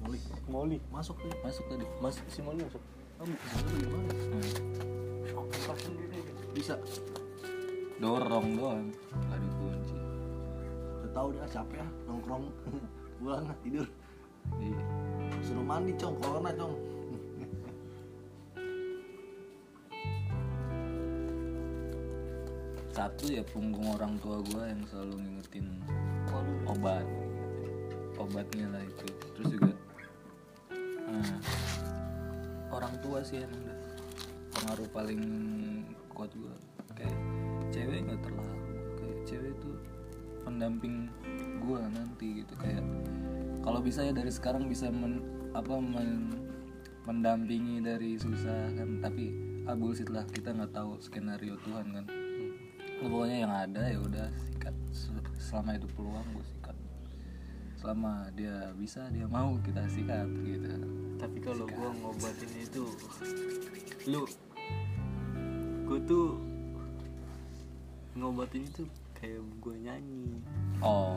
[0.00, 1.84] molik Molly masuk tuh masuk tadi.
[2.00, 2.80] Mas si Molly masuk.
[3.20, 4.48] Kamu ke sana bagaimana Hmm.
[6.56, 6.74] bisa.
[8.00, 8.88] Dorong doang.
[9.12, 9.96] Nggak dikunci
[11.04, 12.48] udah tahu dia capek ya nongkrong
[13.20, 13.84] pulang ah, tidur.
[14.56, 15.03] Iya.
[15.44, 16.16] Suruh mandi cong.
[16.24, 16.74] Corona cong.
[22.94, 25.66] Satu ya punggung orang tua gue yang selalu ngingetin
[26.64, 27.06] obat.
[28.16, 29.06] Obatnya lah itu.
[29.34, 29.72] Terus juga
[31.10, 31.38] eh,
[32.70, 33.80] orang tua sih emang dah.
[34.54, 35.22] Pengaruh paling
[36.14, 36.54] kuat gue
[36.94, 37.18] kayak
[37.74, 38.54] cewek nggak terlalu
[39.02, 39.70] kayak cewek itu
[40.46, 41.10] pendamping
[41.58, 42.54] gue nanti gitu.
[42.62, 42.86] Kayak
[43.66, 46.50] kalau bisa ya dari sekarang bisa men, apa men-
[47.06, 48.98] mendampingi dari susah kan.
[48.98, 49.30] Tapi
[49.64, 52.04] ah bullshit lah kita nggak tahu skenario Tuhan kan.
[53.00, 54.74] Lu pokoknya yang ada ya udah sikat.
[54.90, 56.76] Se- selama itu peluang gue sikat.
[57.78, 60.74] Selama dia bisa dia mau kita sikat gitu.
[61.20, 62.84] Tapi kalau gua ngobatin itu
[64.10, 64.28] lu
[65.88, 66.36] gua tuh
[68.18, 68.84] ngobatin itu
[69.16, 70.42] kayak gua nyanyi.
[70.84, 71.16] Oh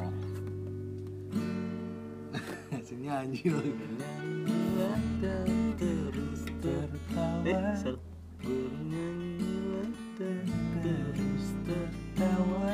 [2.95, 3.43] Nyanyi
[5.75, 7.75] terus tertawa Eh,
[10.15, 10.47] dan
[10.79, 12.71] terus tertawa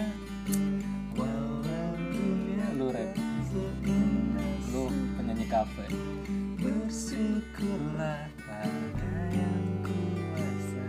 [1.18, 1.66] Walau
[2.14, 3.10] dunia lu rap.
[3.50, 4.86] Seindah lu
[5.18, 5.90] penyanyi kafe.
[6.62, 10.86] Bersyukurlah pada yang kuasa.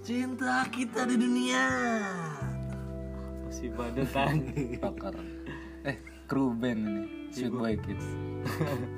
[0.00, 1.68] Cinta kita di dunia.
[3.44, 4.40] Masih pada kan
[4.80, 5.39] rocker eh
[6.30, 7.02] kru band ini
[7.34, 8.06] Sweet Boy Kids.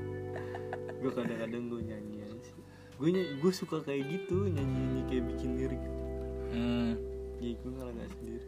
[1.02, 2.60] Gue kadang-kadang gue nyanyi aja sih.
[3.00, 3.08] Gue
[3.40, 5.82] gue suka kayak gitu nyanyi-nyanyi kayak bikin lirik.
[6.52, 6.94] Hmm.
[7.40, 8.46] Ya gue ngalah gak sendiri.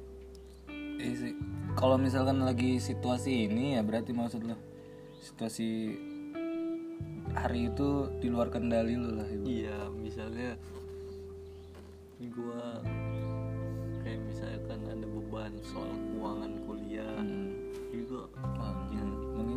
[1.01, 1.33] Iya sih.
[1.75, 4.55] Kalau misalkan lagi situasi ini ya berarti maksud lo
[5.25, 5.97] situasi
[7.35, 9.49] hari itu di luar kendali lu lah ibu.
[9.49, 10.55] Iya, misalnya
[12.25, 12.81] gua
[14.01, 17.44] kayak misalkan ada beban soal keuangan kuliah, Hmm.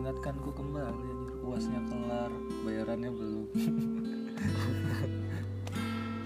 [0.08, 1.18] Mengingatkanku kembali anjir.
[1.44, 2.32] Uasnya kelar
[2.64, 3.46] bayarannya belum.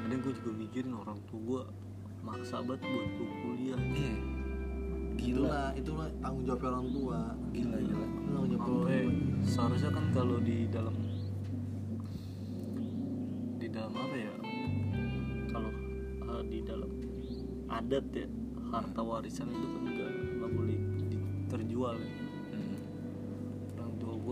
[0.06, 1.62] Kadang gua juga mikirin orang tua gua
[2.22, 3.82] maksa banget buat gua kuliah.
[3.82, 4.14] iya.
[5.18, 5.42] Gila.
[5.42, 7.20] Itulah, itulah tanggung jawab orang tua.
[7.58, 8.06] Gila gila.
[8.06, 9.50] Itu tanggung jawab orang tua.
[9.50, 10.96] Seharusnya kan kalau di dalam
[13.58, 14.34] di dalam apa ya?
[15.50, 15.72] Kalau
[16.22, 16.92] eh, di dalam
[17.66, 18.30] adat ya
[18.70, 19.90] harta warisan itu kan
[20.38, 20.78] nggak boleh
[21.50, 22.31] terjual ya.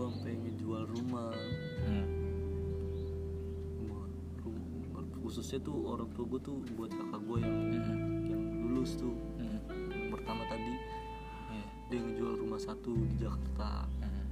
[0.00, 0.08] Hmm.
[0.08, 1.28] gua sampai ngejual rumah
[1.84, 2.06] Hmm.
[3.76, 4.04] rumah,
[4.40, 8.24] rumah khususnya tuh orang tua gue tuh buat kakak gue yang Hmm.
[8.24, 9.60] yang lulus tuh Hmm.
[9.92, 11.64] yang pertama tadi Iya.
[11.92, 14.24] dia ngejual rumah satu di Jakarta Hmm.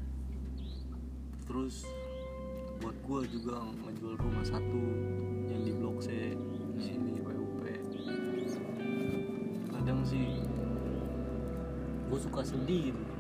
[1.44, 1.84] terus
[2.80, 4.80] buat gue juga ngejual rumah satu
[5.52, 6.32] yang di blok C
[6.72, 7.60] di sini PUP
[9.68, 10.40] kadang sih
[12.08, 13.17] gue suka sedih gitu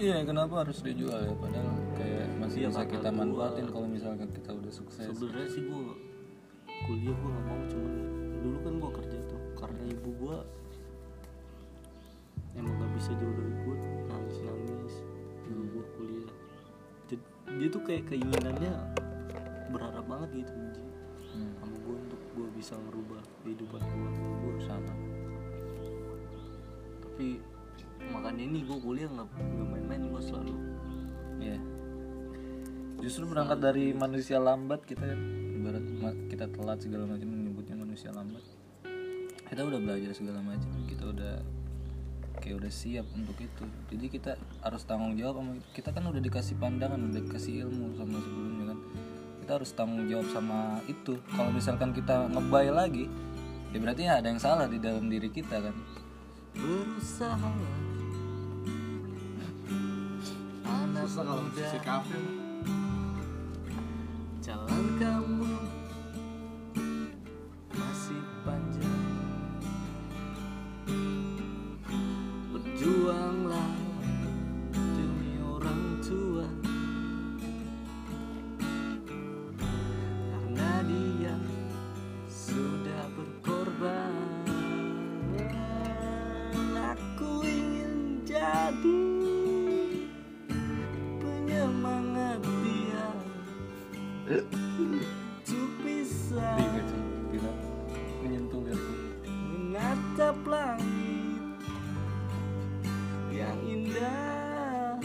[0.00, 1.34] Iya, kenapa harus dijual ya?
[1.34, 3.18] Padahal kayak masih Iya, bisa kita gua.
[3.20, 5.04] manfaatin kalau misalkan kita udah sukses.
[5.06, 5.82] sebenarnya sih gue
[6.80, 7.92] kuliah gue gak mau cuman
[8.40, 10.36] dulu kan gue kerja tuh karena ibu gue
[12.54, 13.76] emang gak bisa jauh dari gue
[14.08, 14.94] nangis nangis
[15.44, 16.30] dulu gue kuliah
[17.04, 18.72] Jadi, dia tuh kayak keinginannya
[19.68, 20.54] berharap banget gitu
[21.30, 21.54] Hmm.
[21.54, 24.94] sama gue untuk gue bisa ngerubah kehidupan gue gue Sama.
[27.00, 27.38] tapi
[28.10, 29.28] makanya ini gue kuliah nggak
[29.70, 30.54] main-main gue selalu
[31.40, 31.58] Iya.
[33.00, 35.08] Justru berangkat dari manusia lambat kita
[35.56, 35.84] ibarat
[36.28, 38.44] kita telat segala macam menyebutnya manusia lambat.
[39.48, 41.34] Kita udah belajar segala macam, kita udah
[42.44, 43.64] kayak udah siap untuk itu.
[43.88, 48.16] Jadi kita harus tanggung jawab sama kita kan udah dikasih pandangan, udah dikasih ilmu sama
[48.20, 48.78] sebelumnya kan.
[49.42, 51.16] Kita harus tanggung jawab sama itu.
[51.32, 53.08] Kalau misalkan kita ngebay lagi,
[53.72, 55.76] ya berarti ada yang salah di dalam diri kita kan.
[56.50, 57.89] berusaha
[61.20, 62.16] kalau muda si kafe?
[64.40, 65.19] Jalan kamu
[94.30, 96.54] Untuk bisa
[97.34, 97.52] Gila.
[98.22, 98.62] Menyentuh
[99.26, 101.58] menatap langit
[103.34, 105.02] yang indah.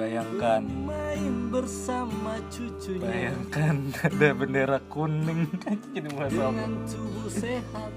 [0.00, 0.64] Bayangkan.
[0.64, 3.04] Main bersama cucunya.
[3.04, 3.76] Bayangkan
[4.08, 5.44] ada bendera kuning.
[5.60, 7.92] Jadi dengan tubuh sehat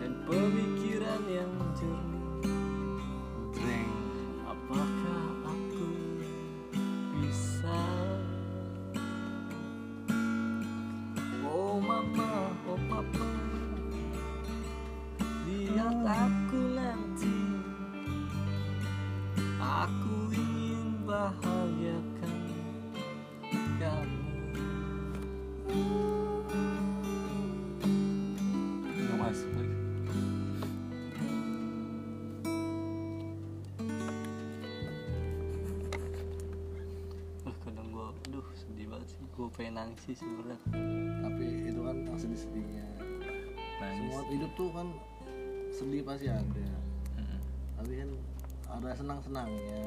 [0.00, 2.09] dan pemikiran yang jernih
[40.14, 40.58] sih sebenarnya.
[41.22, 42.86] Tapi itu kan yang sedih-sedihnya
[43.80, 43.98] nangis.
[43.98, 44.88] Semua hidup tuh kan
[45.70, 46.66] sedih pasti ada.
[47.16, 47.40] Mm-mm.
[47.78, 48.10] tapi kan
[48.70, 49.82] ada senang-senangnya.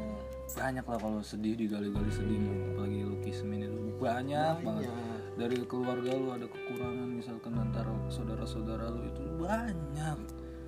[0.54, 2.58] Banyak lah kalau sedih digali-gali sedih mah.
[2.76, 4.56] apalagi lu kismin itu banyak.
[4.60, 4.92] banget.
[4.92, 5.20] Banyak.
[5.34, 10.18] dari keluarga lu ada kekurangan misalkan antara saudara-saudara lu itu banyak.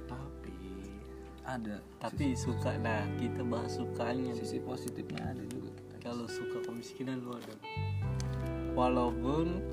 [0.08, 0.56] Tapi
[1.44, 1.78] ada.
[2.00, 4.32] Tapi suka nah kita bahas sukanya.
[4.34, 5.96] Sisi positifnya ada juga kita.
[6.02, 7.54] Kalau suka kemiskinan lu ada
[8.76, 9.64] walaupun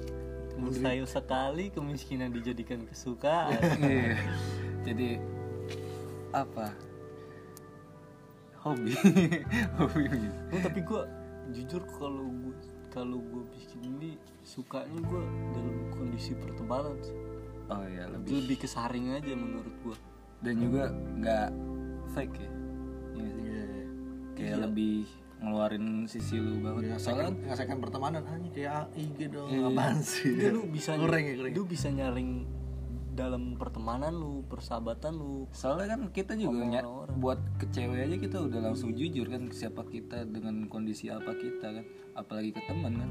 [0.57, 4.15] mustahil sekali kemiskinan dijadikan kesukaan Iya.
[4.87, 5.09] jadi
[6.31, 6.71] apa
[8.63, 8.95] hobi
[9.81, 10.03] hobi
[10.49, 11.03] Oh, tapi gue
[11.51, 12.55] jujur kalau gue
[12.89, 14.11] kalau gue bikin ini
[14.45, 17.17] sukanya gue dalam kondisi pertemanan sih.
[17.69, 19.97] oh ya lebih lebih kesaring aja menurut gue
[20.43, 20.85] dan juga
[21.19, 21.49] nggak
[22.13, 22.61] fake ya sih.
[23.19, 23.65] Iya.
[24.37, 25.07] kayak lebih
[25.43, 26.83] ngeluarin sisi lu banget.
[26.89, 29.69] Ya, soalnya ngasakan pertemanan hanya kayak IG dong Iya.
[29.69, 30.31] apaan sih?
[30.33, 32.31] Dia lu bisa Kurang ya, lu bisa nyaring
[33.13, 35.45] dalam pertemanan lu persahabatan lu.
[35.51, 37.17] Soalnya kan kita juga ny- orang-orang.
[37.19, 41.75] buat ke cewek aja kita udah langsung jujur kan siapa kita dengan kondisi apa kita
[41.75, 41.85] kan.
[42.15, 43.11] Apalagi ke teman kan.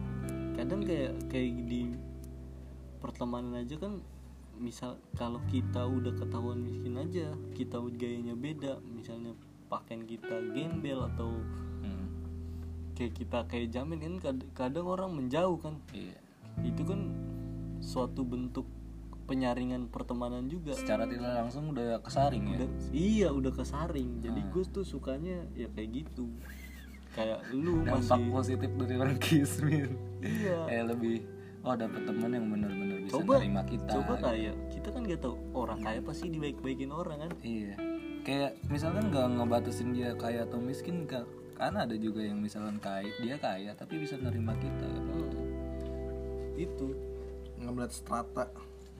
[0.55, 1.93] Kadang kayak kayak di
[2.97, 4.01] pertemanan aja kan
[4.55, 8.81] misal kalau kita udah ketahuan miskin aja kita gayanya beda.
[8.83, 11.41] Misalnya pakaian kita gembel atau
[13.01, 15.81] kayak kita kayak jamin kan kad- kadang orang menjauh kan.
[15.89, 16.21] Iya.
[16.61, 17.09] Itu kan
[17.81, 18.69] suatu bentuk
[19.25, 20.77] penyaringan pertemanan juga.
[20.77, 22.57] Secara tidak langsung udah kesaring ya?
[22.61, 24.21] Udah iya udah kesaring.
[24.21, 26.29] Jadi gue tuh sukanya ya kayak gitu.
[27.17, 29.97] Kayak lu dampak masih positif dari orang kismin.
[30.21, 30.57] Iya.
[30.69, 31.17] Kayak lebih
[31.61, 33.91] oh dapet teman yang benar-benar bisa coba nerima kita.
[33.93, 37.31] coba kayak kita kan gak tahu orang kaya pasti dibaik-baikin orang kan.
[37.41, 37.73] Iya.
[38.21, 41.25] Kayak misalkan nggak ngebatasin dia kaya atau miskin kan
[41.61, 44.89] kan ada juga yang misalkan kaya dia kaya tapi bisa nerima kita.
[44.89, 45.29] Kan
[46.57, 46.97] itu.
[47.61, 48.45] Nggak melihat strata.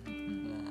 [0.06, 0.70] Nah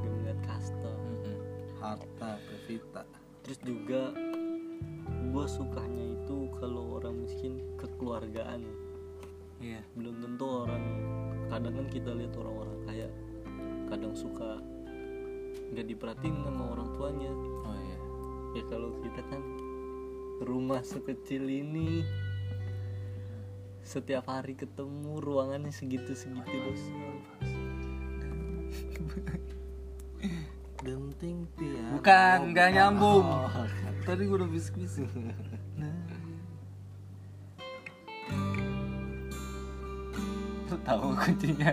[0.00, 1.38] gak ngeliat kasta Mm-mm.
[1.80, 3.04] harta previta
[3.44, 4.16] terus juga
[5.04, 8.64] gue sukanya itu kalau orang miskin kekeluargaan.
[9.60, 9.84] Iya.
[9.92, 10.84] Belum tentu orang
[11.52, 13.08] kadang kan kita lihat orang-orang kaya
[13.92, 14.64] kadang suka
[15.76, 17.32] nggak diperhatiin sama orang tuanya.
[17.68, 17.98] Oh iya.
[18.56, 19.42] Ya kalau kita kan
[20.42, 22.02] rumah sekecil ini.
[23.84, 26.84] Setiap hari ketemu ruangannya segitu segitu bos
[30.84, 33.24] genting pian bukan nggak nyambung.
[34.04, 35.08] Tadi gue udah bisik-bisik.
[40.68, 41.72] Lu tahu kuncinya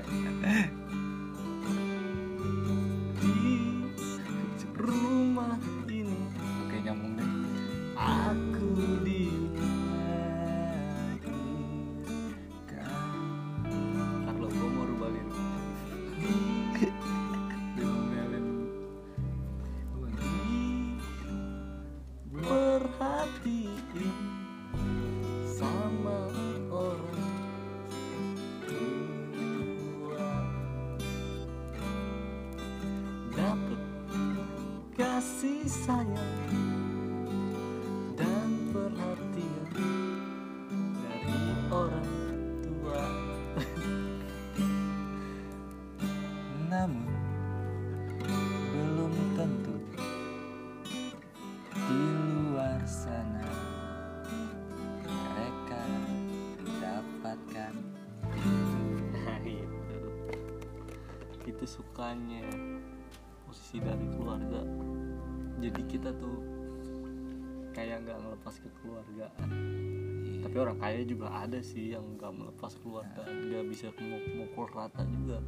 [71.61, 73.93] sih yang nggak melepas keluarga nggak bisa
[74.35, 75.39] mukul rata juga.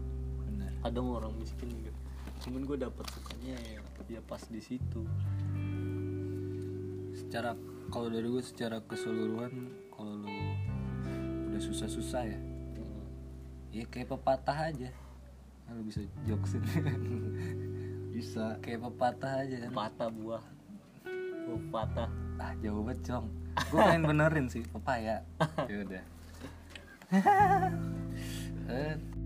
[0.45, 0.72] Benar.
[0.86, 1.91] Ada orang miskin juga.
[2.45, 5.01] Cuman gue dapat sukanya ya ya pas di situ.
[7.14, 7.57] Secara
[7.89, 9.53] kalau dari gue secara keseluruhan
[9.93, 10.30] kalau lu
[11.53, 12.39] udah susah-susah ya
[12.74, 13.05] Hmm.
[13.70, 14.89] ya kayak pepatah aja.
[15.70, 16.61] Nah, lu bisa joksin
[18.16, 18.57] bisa.
[18.61, 19.72] Kayak pepatah aja kan.
[19.72, 20.43] Patah buah.
[21.43, 22.09] Buah patah
[22.41, 24.63] ah jauh banget cong gue pengen benerin sih.
[24.69, 25.21] Pepaya
[25.69, 26.03] ya udah